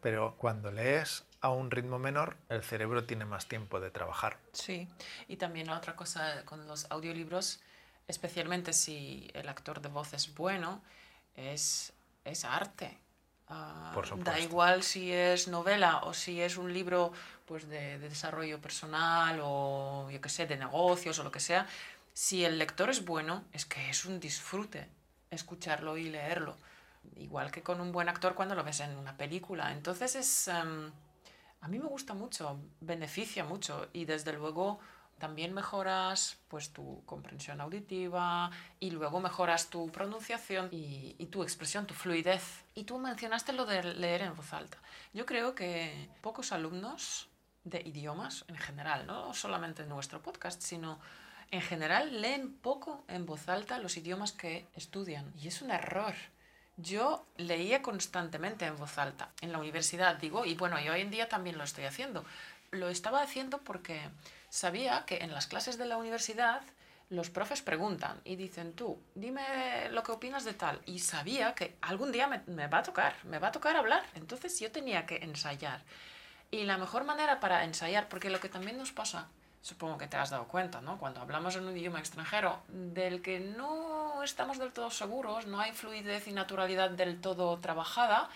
[0.00, 4.38] pero cuando lees a un ritmo menor, el cerebro tiene más tiempo de trabajar.
[4.52, 4.88] Sí.
[5.28, 7.60] Y también otra cosa con los audiolibros,
[8.08, 10.82] especialmente si el actor de voz es bueno,
[11.34, 11.92] es,
[12.24, 12.98] es arte.
[13.50, 17.12] Ah, Por da igual si es novela o si es un libro
[17.46, 21.66] pues, de, de desarrollo personal o yo qué sé, de negocios o lo que sea.
[22.12, 24.88] Si el lector es bueno, es que es un disfrute
[25.30, 26.56] escucharlo y leerlo.
[27.16, 29.72] Igual que con un buen actor cuando lo ves en una película.
[29.72, 30.48] Entonces es...
[30.48, 30.90] em,
[31.62, 34.80] a mí me gusta mucho, beneficia mucho y desde luego
[35.20, 41.86] también mejoras pues tu comprensión auditiva y luego mejoras tu pronunciación y, y tu expresión,
[41.86, 42.64] tu fluidez.
[42.74, 44.78] Y tú mencionaste lo de leer en voz alta.
[45.14, 47.28] Yo creo que pocos alumnos
[47.64, 50.98] de idiomas en general, no solamente en nuestro podcast, sino
[51.50, 55.32] en general leen poco en voz alta los idiomas que estudian.
[55.40, 56.14] Y es un error.
[56.76, 61.10] Yo leía constantemente en voz alta en la universidad, digo, y bueno, y hoy en
[61.10, 62.24] día también lo estoy haciendo.
[62.70, 64.00] Lo estaba haciendo porque
[64.50, 66.60] sabía que en las clases de la universidad
[67.08, 70.80] los profes preguntan y dicen, tú, dime lo que opinas de tal.
[70.86, 74.04] Y sabía que algún día me, va a tocar, me va a tocar hablar.
[74.14, 75.82] Entonces yo tenía que ensayar.
[76.52, 79.28] Y la mejor manera para ensayar, porque lo que también nos pasa,
[79.60, 80.98] supongo que te has dado cuenta, ¿no?
[80.98, 85.72] Cuando hablamos en un idioma extranjero del que no estamos del todo seguros, no hay
[85.72, 88.30] fluidez y naturalidad del todo trabajada,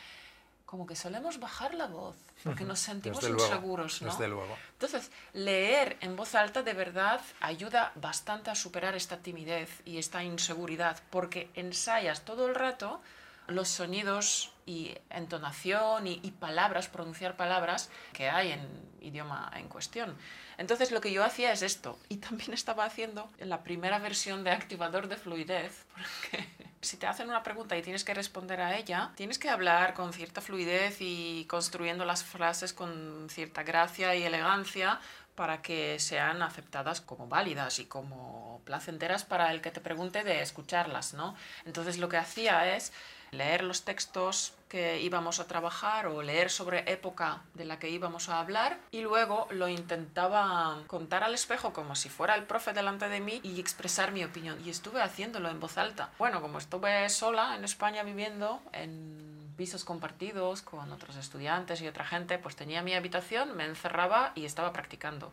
[0.66, 4.10] como que solemos bajar la voz, porque nos sentimos Desde luego, inseguros, ¿no?
[4.10, 4.56] Desde luego.
[4.72, 10.24] Entonces, leer en voz alta de verdad ayuda bastante a superar esta timidez y esta
[10.24, 13.00] inseguridad, porque ensayas todo el rato
[13.46, 20.16] los sonidos y entonación y, y, palabras, pronunciar palabras que hay en idioma en cuestión.
[20.56, 24.50] Entonces lo que yo hacía es esto y también estaba haciendo la primera versión de
[24.50, 26.48] activador de fluidez, porque
[26.84, 30.12] si te hacen una pregunta y tienes que responder a ella, tienes que hablar con
[30.12, 35.00] cierta fluidez y construyendo las frases con cierta gracia y elegancia
[35.34, 40.42] para que sean aceptadas como válidas y como placenteras para el que te pregunte de
[40.42, 41.34] escucharlas, ¿no?
[41.64, 42.92] Entonces lo que hacía es
[43.34, 48.28] leer los textos que íbamos a trabajar o leer sobre época de la que íbamos
[48.28, 53.08] a hablar y luego lo intentaba contar al espejo como si fuera el profe delante
[53.08, 56.10] de mí y expresar mi opinión y estuve haciéndolo en voz alta.
[56.18, 62.04] Bueno, como estuve sola en España viviendo en pisos compartidos con otros estudiantes y otra
[62.04, 65.32] gente, pues tenía mi habitación, me encerraba y estaba practicando.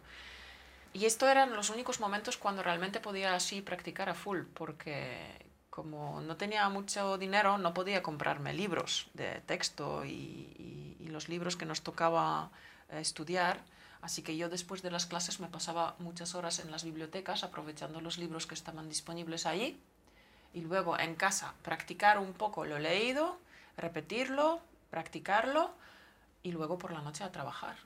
[0.94, 6.22] Y esto eran los únicos momentos cuando realmente podía así practicar a full, porque como
[6.22, 11.66] no tenía mucho dinero, no podía comprarme libros de texto y, y, los libros que
[11.66, 12.52] nos tocaba
[12.90, 13.60] eh, estudiar.
[14.02, 18.00] Así que yo después de las clases me pasaba muchas horas en las bibliotecas aprovechando
[18.00, 19.78] los libros que estaban disponibles ahí
[20.54, 23.38] y luego en casa practicar un poco lo leído
[23.78, 25.72] repetirlo, practicarlo
[26.44, 27.76] y luego por la noche a trabajar.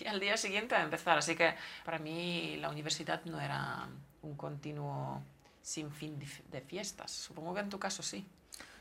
[0.00, 1.16] Y al día siguiente a empezar.
[1.16, 3.86] Así que para mí la universidad no era
[4.22, 5.22] un continuo
[5.66, 7.10] sin fin de fiestas.
[7.10, 8.24] Supongo que en tu caso sí.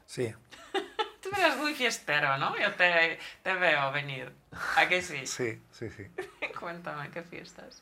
[0.06, 0.32] Sí.
[1.24, 2.56] Tú eres muy fiestero, ¿no?
[2.60, 4.32] Yo te, te veo venir.
[4.76, 5.26] ¿A qué sí?
[5.26, 6.06] Sí, sí, sí.
[6.60, 7.82] Cuéntame, ¿qué fiestas?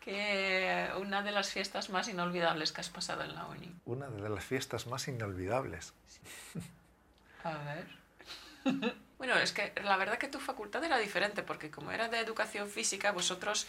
[0.00, 3.72] ¿Qué una de las fiestas más inolvidables que has pasado en la uni?
[3.84, 5.94] Una de las fiestas más inolvidables.
[6.08, 6.20] Sí.
[7.44, 7.86] A ver.
[9.18, 12.68] Bueno, es que la verdad que tu facultad era diferente, porque como era de educación
[12.68, 13.68] física, vosotros,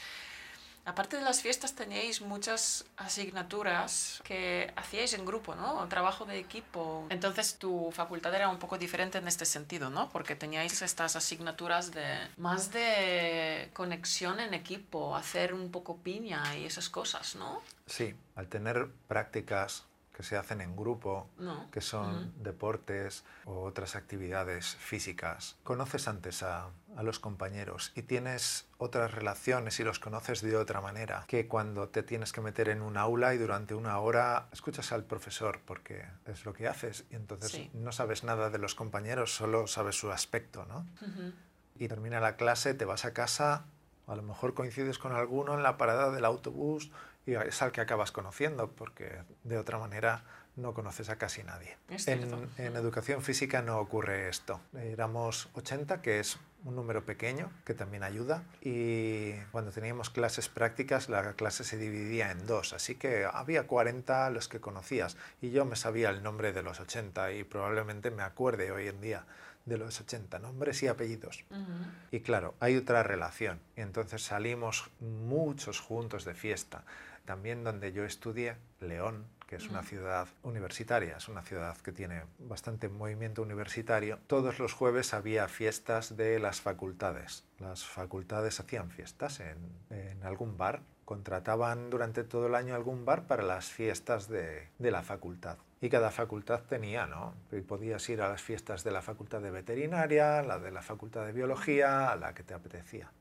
[0.88, 5.86] aparte de las fiestas, teníais muchas asignaturas que hacíais en grupo, ¿no?
[5.90, 7.06] Trabajo de equipo.
[7.10, 10.10] Entonces tu facultad era un poco diferente en este sentido, ¿no?
[10.10, 12.06] Porque teníais estas asignaturas de
[12.38, 17.62] más de conexión en equipo, hacer un poco piña y esas cosas, ¿no?
[17.86, 19.84] Sí, al tener prácticas
[20.18, 21.30] que se hacen en grupo,
[21.72, 25.58] que son deportes o otras actividades físicas.
[25.64, 30.82] Conoces antes a, a, los compañeros y tienes otras relaciones y los conoces de otra
[30.82, 34.92] manera que cuando te tienes que meter en un aula y durante una hora escuchas
[34.92, 39.36] al profesor porque es lo que haces y entonces no sabes nada de los compañeros,
[39.36, 40.88] solo sabes su aspecto, ¿no?
[41.76, 43.66] Y termina la clase, te vas a casa,
[44.08, 46.90] a lo mejor coincides con alguno en la parada del autobús
[47.28, 50.24] y es al que acabas conociendo, porque de otra manera
[50.56, 51.78] no conoces a casi nadie.
[52.08, 54.60] En, en, educación física no ocurre esto.
[54.74, 61.10] Éramos 80, que es un número pequeño, que también ayuda, y cuando teníamos clases prácticas,
[61.10, 65.66] la clase se dividía en dos, así que había 40 los que conocías, y yo
[65.66, 69.26] me sabía el nombre de los 80 y probablemente me acuerde hoy en día
[69.66, 71.44] de los 80, nombres y apellidos.
[71.52, 71.92] Uh -huh.
[72.12, 76.84] Y claro, hay otra relación, y entonces salimos muchos juntos de fiesta
[77.28, 82.24] también donde yo estudié, León, que es una ciudad universitaria, es una ciudad que tiene
[82.40, 87.44] bastante movimiento universitario, todos los jueves había fiestas de las facultades.
[87.60, 89.58] Las facultades hacían fiestas en,
[89.90, 94.92] en algún bar, contrataban durante todo el año algún bar para las fiestas de, de
[94.92, 95.58] la facultad.
[95.82, 97.34] Y cada facultad tenía, ¿no?
[97.52, 101.26] Y podías ir a las fiestas de la facultad de veterinaria, la de la facultad
[101.26, 103.12] de biología, a la que te apetecía.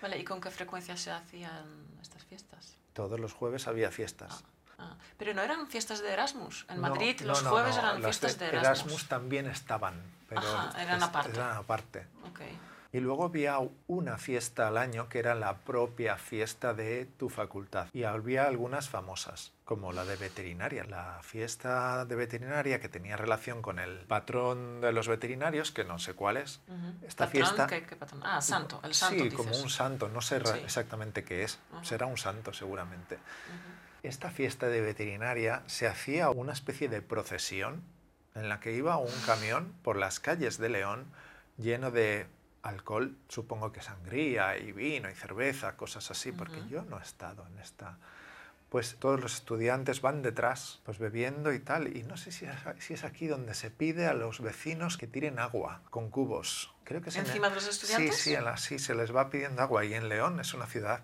[0.00, 1.66] Vale, ¿y con qué frecuencia se hacían
[2.00, 2.78] estas fiestas?
[2.98, 4.42] Todos los jueves había fiestas.
[4.76, 4.96] Ah, ah.
[5.16, 6.66] Pero no eran fiestas de Erasmus.
[6.68, 8.80] En Madrid los no, jueves eran fiestas de, de Erasmus.
[8.80, 11.30] Erasmus también estaban, pero Ajá, eran aparte.
[11.30, 12.06] Eran aparte.
[12.32, 12.58] Okay.
[12.90, 17.88] Y luego había una fiesta al año que era la propia fiesta de tu facultad.
[17.92, 20.84] Y había algunas famosas, como la de veterinaria.
[20.84, 25.98] La fiesta de veterinaria que tenía relación con el patrón de los veterinarios, que no
[25.98, 26.60] sé cuál es.
[26.66, 27.06] Uh -huh.
[27.06, 27.42] Esta ¿Patrón?
[27.44, 27.66] fiesta...
[27.66, 28.22] ¿Qué, qué patrón?
[28.24, 29.18] Ah, santo, el santo.
[29.18, 29.36] Sí, dices.
[29.36, 30.58] como un santo, no sé Sí.
[30.64, 31.58] exactamente qué es.
[31.82, 33.18] Será un santo seguramente.
[34.02, 37.82] Esta fiesta de veterinaria se hacía una especie de procesión
[38.34, 41.04] en la que iba un camión por las calles de León
[41.58, 42.26] lleno de
[42.62, 46.68] alcohol, supongo que sangría y vino y cerveza, cosas así, porque Ujú.
[46.68, 47.98] yo no he estado en esta.
[48.68, 52.54] Pues todos los estudiantes van detrás, pues bebiendo y tal, y no sé si es,
[52.80, 56.74] si es aquí donde se pide a los vecinos que tiren agua con cubos.
[56.84, 58.16] Creo que es en ¿Encima de los estudiantes?
[58.16, 60.66] Sí, sí, en la- sí, se les va pidiendo agua y en León es una
[60.66, 61.02] ciudad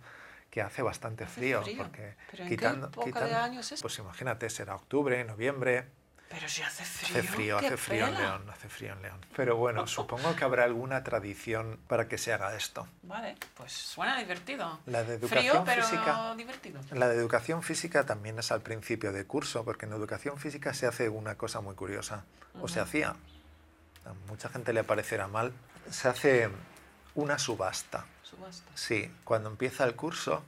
[0.51, 1.77] que hace bastante Hace frío, frío.
[1.79, 3.81] porque ¿Pero en qué quitando, época de quitando- año es eso?
[3.83, 5.89] pues imagínate, será octubre, noviembre,
[6.35, 7.19] Pero si hace frío.
[7.21, 8.15] Hace frío, hace frío en.
[8.15, 9.21] León, hace frío en León.
[9.37, 12.89] Pero bueno, supongo que habrá alguna tradición para que se haga esto.
[13.03, 14.81] Vale, pues suena divertido.
[14.87, 16.35] La de Frío, educación pero física.
[16.37, 16.81] divertido.
[16.91, 20.89] La de educación física también es al principio de curso, porque en educación física se
[20.89, 22.25] hace una cosa muy curiosa,
[22.61, 23.11] o se hacía.
[23.11, 25.53] A mucha gente le parecerá mal.
[25.89, 26.51] Se hace
[27.15, 28.07] una subasta.
[28.25, 28.69] Subasta.
[28.75, 30.43] Sí, cuando empieza el curso,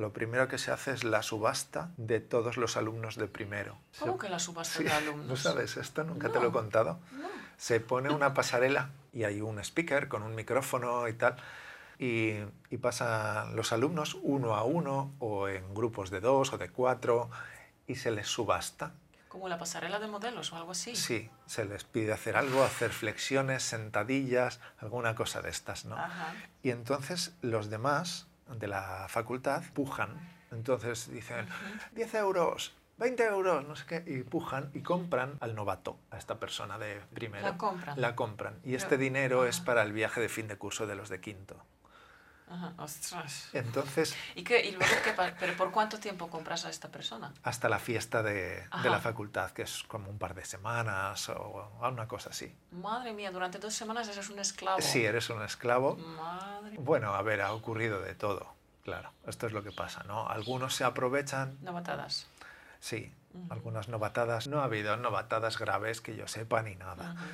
[0.00, 3.78] lo primero que se hace es la subasta de todos los alumnos de primero.
[3.98, 5.26] ¿Cómo que la subasta Sí, de alumnos?
[5.26, 6.02] ¿No sabes esto?
[6.04, 6.52] Nunca te lo he No.
[6.52, 6.98] contado.
[7.12, 7.28] No.
[7.56, 11.36] Se pone una pasarela y hay un speaker con un micrófono y tal.
[11.98, 12.36] Y,
[12.70, 17.28] y pasan los alumnos uno a uno o en grupos de dos o de cuatro
[17.86, 18.92] y se les subasta.
[19.28, 20.96] Como la pasarela de modelos o algo así.
[20.96, 25.96] Sí, se les pide hacer algo, hacer flexiones, sentadillas, alguna cosa de estas, ¿no?
[25.96, 26.32] Ajá.
[26.62, 28.26] Y entonces los demás
[28.58, 30.10] de la facultad pujan.
[30.52, 31.46] Entonces dicen,
[31.92, 36.38] 10 euros, 20 euros, no sé qué, y pujan y compran al novato, a esta
[36.40, 37.46] persona de primero.
[37.46, 38.00] La compran.
[38.00, 38.54] La compran.
[38.62, 41.20] Y Pero- este dinero es para el viaje de fin de curso de los de
[41.20, 41.56] quinto.
[42.50, 42.72] Ajá.
[42.78, 43.48] Ostras.
[43.52, 47.32] Entonces, ¿Y, qué, y luego qué ¿Pero por cuánto tiempo compras a esta persona?
[47.44, 51.70] hasta la fiesta de, de la facultad, que es como un par de semanas o
[51.80, 52.52] una cosa así.
[52.72, 54.80] Madre mía, durante dos semanas eres un esclavo.
[54.80, 58.52] Si eres un esclavo, Madre bueno, a ver, ha ocurrido de todo.
[58.82, 60.28] Claro, esto es lo que pasa, ¿no?
[60.28, 62.26] Algunos se aprovechan Novatadas.
[62.80, 63.52] Sí, Ujú.
[63.52, 64.48] algunas novatadas.
[64.48, 67.10] No ha habido novatadas graves que yo sepa ni nada.
[67.12, 67.26] Ajá.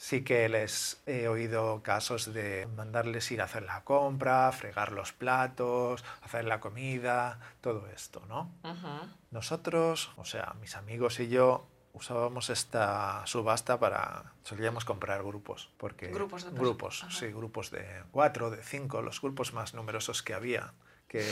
[0.00, 5.12] Sí que les he oído casos de mandarles ir a hacer la compra, fregar los
[5.12, 8.50] platos, hacer la comida, todo esto, ¿no?
[8.62, 9.14] Ajá.
[9.30, 16.06] Nosotros, o sea, mis amigos y yo usábamos esta subasta para solíamos comprar grupos porque
[16.06, 17.12] Grupos de grupos Ajá.
[17.12, 20.72] sí grupos de cuatro de cinco los grupos más numerosos que había
[21.08, 21.30] que,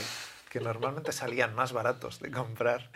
[0.51, 2.91] que normalmente salían más baratos de comprar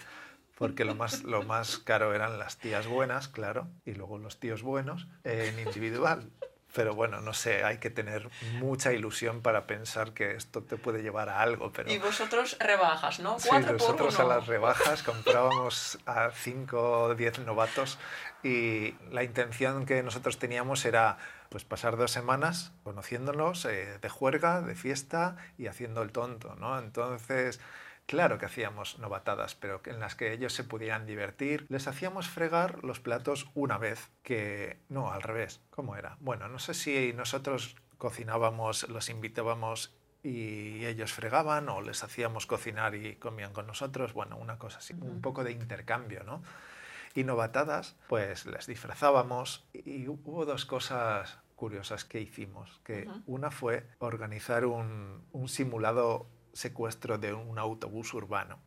[0.57, 4.61] porque lo más lo más caro eran las tías buenas claro y luego los tíos
[4.61, 6.29] buenos en individual
[6.73, 8.29] pero bueno no sé hay que tener
[8.59, 13.19] mucha ilusión para pensar que esto te puede llevar a algo pero Y vosotros rebajas,
[13.19, 13.39] ¿no?
[13.39, 17.99] Sí, por nosotros a las rebajas comprábamos a 5 o 10 novatos
[18.43, 21.17] y la intención que nosotros teníamos era
[21.49, 26.79] pues pasar dos semanas conociéndonos eh, de juerga, de fiesta y haciendo el tonto, ¿no?
[26.79, 27.59] Entonces,
[28.05, 31.65] claro que hacíamos novatadas, pero en las que ellos se pudieran divertir.
[31.69, 35.61] Les hacíamos fregar los platos una vez, que no, al revés.
[35.69, 36.17] ¿Cómo era?
[36.19, 42.95] Bueno, no sé si nosotros cocinábamos, los invitábamos y ellos fregaban o les hacíamos cocinar
[42.95, 46.41] y comían con nosotros, bueno, una cosa así, un poco de intercambio, ¿no?
[47.13, 53.87] Y novatadas, pues les disfrazábamos y hubo dos cosas curiosas que hicimos, que una fue
[53.99, 58.59] organizar un, un simulado secuestro de un autobús urbano.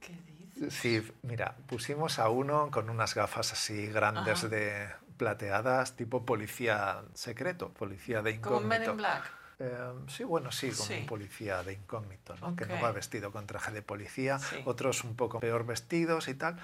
[0.00, 0.74] ¿Qué dices?
[0.74, 4.48] Sí, mira, pusimos a uno con unas gafas así grandes Ajá.
[4.48, 8.90] de plateadas, tipo policía secreto, policía de Como Men incógnito.
[8.92, 9.30] in Black.
[9.58, 10.94] Eh, sí, bueno, sí, como Sí.
[10.94, 12.56] un policía de incógnito, ¿no?
[12.56, 14.56] que no va vestido con traje de policía, Sí.
[14.64, 16.58] otros un poco peor vestidos y tal.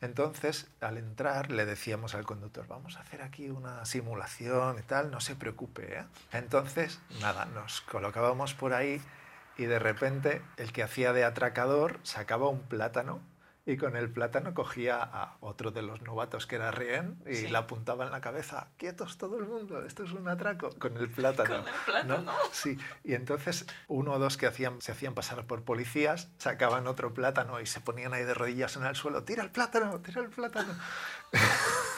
[0.00, 5.10] Entonces, al entrar, le decíamos al conductor, vamos a hacer aquí una simulación y tal,
[5.10, 5.98] no se preocupe.
[5.98, 6.04] ¿eh?".
[6.32, 9.02] Entonces, nada, nos colocábamos por ahí
[9.58, 13.20] y de repente el que hacía de atracador sacaba un plátano
[13.66, 17.48] y con el plátano cogía a otro de los novatos que era rehén y Sí.
[17.48, 21.10] le apuntaba en la cabeza, quietos todo el mundo, esto es un atraco, con el
[21.10, 21.64] plátano.
[21.64, 22.32] Con el plátano.
[22.50, 27.12] Sí, y entonces uno o dos que hacían, se hacían pasar por policías sacaban otro
[27.12, 30.30] plátano y se ponían ahí de rodillas en el suelo, tira el plátano, tira el
[30.30, 30.72] plátano.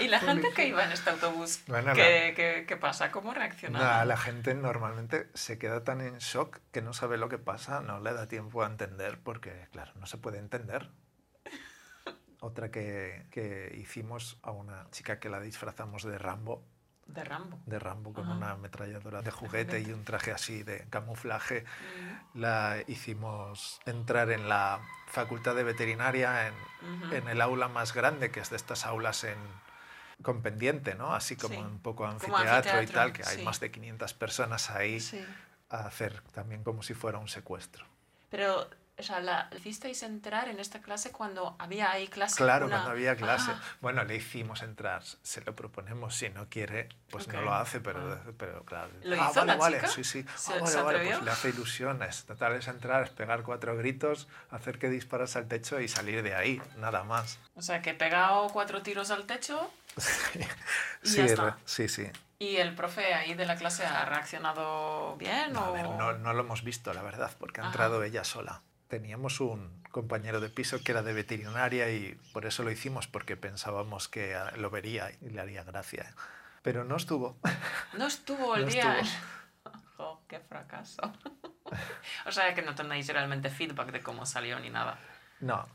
[0.00, 1.60] ¿Y la gente que iba en este autobús?
[1.66, 3.10] Bueno, ¿qué, qué- qué pasa?
[3.10, 3.84] ¿Cómo reaccionaba?
[3.84, 7.80] Nada, la gente normalmente se queda tan en shock que no sabe lo que pasa,
[7.80, 10.90] no le da tiempo a entender porque, claro, no se puede entender.
[12.40, 16.62] Otra que, que hicimos a una chica que la disfrazamos de Rambo,
[17.06, 17.58] De Rambo.
[17.64, 18.34] de Rambo con Ajá.
[18.36, 21.64] una ametralladora de juguete y un traje así de camuflaje.
[22.34, 26.54] Mm, La hicimos entrar en la facultad de veterinaria en,
[27.04, 27.14] ujú.
[27.14, 29.38] en el aula más grande, que es de estas aulas en,
[30.22, 31.14] con pendiente, ¿no?
[31.14, 33.42] Así como Sí, un poco como anfiteatro, y anfiteatro, tal, que hay sí.
[33.42, 35.24] más de 500 personas ahí Sí.
[35.70, 37.84] a hacer también como si fuera un secuestro.
[38.30, 42.36] Pero, o sea, la hicisteis entrar en esta clase cuando había ahí clase.
[42.36, 43.50] Claro, una- cuando había clase.
[43.52, 47.80] Ah, Bueno, le hicimos entrar, se lo proponemos, si no quiere, pues no lo hace,
[47.80, 48.30] pero, Ah.
[48.38, 48.90] pero claro.
[49.02, 49.88] ¿Lo ah, hizo vale, la vale, chica?
[49.88, 50.24] sí, sí.
[50.36, 52.24] ¿Se- Ah, vale, se vale, pues le hace ilusiones.
[52.24, 56.34] Total, es entrar, es pegar cuatro gritos, hacer que disparas al techo y salir de
[56.34, 57.38] ahí, nada más.
[57.56, 59.70] o sea, que he pegado cuatro tiros al techo
[61.02, 61.58] Y sí, ya está.
[61.64, 62.10] sí, sí.
[62.38, 65.72] y el profe ahí de la clase ha reaccionado bien No, a o...
[65.72, 67.70] ver, no, no lo hemos visto, la verdad, porque ha Ajá.
[67.72, 68.60] entrado ella sola.
[68.88, 73.36] Teníamos un compañero de piso que era de veterinaria y por eso lo hicimos, porque
[73.36, 76.14] pensábamos que lo vería y le haría gracia.
[76.62, 77.38] Pero no estuvo.
[77.96, 79.00] No estuvo el día.
[79.96, 81.00] Oh, qué fracaso.
[82.26, 84.98] o sea que no tenéis realmente feedback de cómo salió ni nada.
[85.38, 85.68] No,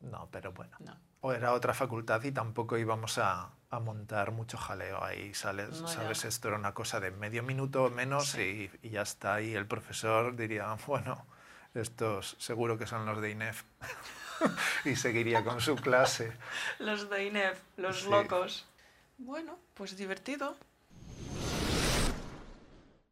[0.00, 0.76] no, pero bueno.
[1.20, 5.82] O era otra facultad y tampoco íbamos a, a montar mucho jaleo ahí, ¿sabes?
[5.86, 6.24] ¿sabes?
[6.24, 9.40] Esto era una cosa de medio minuto o menos y, y, ya está.
[9.40, 11.24] Y el profesor diría, bueno,
[11.74, 13.64] estos seguro que son los de INEF.
[14.84, 16.32] y seguiría con su clase.
[16.78, 18.66] Los de INEF, los locos.
[19.18, 20.56] Bueno, pues divertido.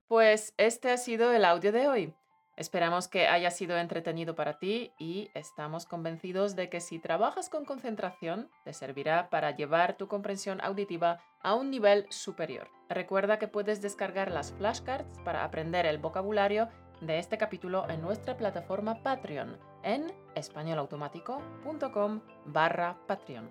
[0.09, 2.15] Pues este ha sido el audio de hoy.
[2.57, 7.65] Esperamos que haya sido entretenido para ti y estamos convencidos de que si trabajas con
[7.65, 12.69] concentración, te servirá para llevar tu comprensión auditiva a un nivel superior.
[12.91, 16.69] Recuerda que puedes descargar las flashcards para aprender el vocabulario
[17.01, 23.51] de este capítulo en nuestra plataforma Patreon en españolautomático.com barra Patreon.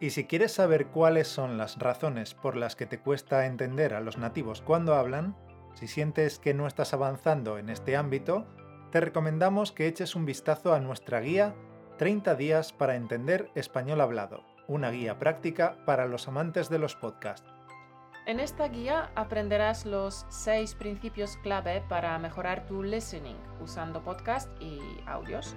[0.00, 4.00] Y si quieres saber cuáles son las razones por las que te cuesta entender a
[4.00, 5.36] los nativos cuando hablan,
[5.74, 8.46] si sientes que no estás avanzando en este ámbito,
[8.90, 11.54] te recomendamos que eches un vistazo a nuestra guía
[11.98, 17.55] 30 días para entender español hablado, una guía práctica para los amantes de los podcasts.
[18.26, 24.80] En esta guía aprenderás los seis principios clave para mejorar tu listening usando podcast y
[25.06, 25.54] audios.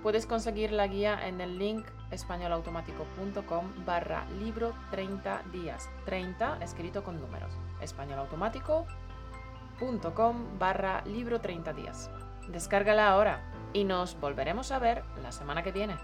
[0.00, 5.90] Puedes conseguir la guía en el link españolautomático.com barra libro 30 días.
[6.04, 7.52] 30 escrito con números.
[7.80, 12.12] españolautomático.com barra libro 30 días.
[12.46, 13.40] Descárgala ahora
[13.72, 15.96] y nos volveremos a ver la semana que viene.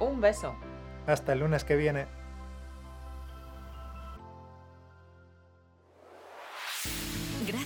[0.00, 0.56] Un beso.
[1.06, 2.06] Hasta el lunes que viene.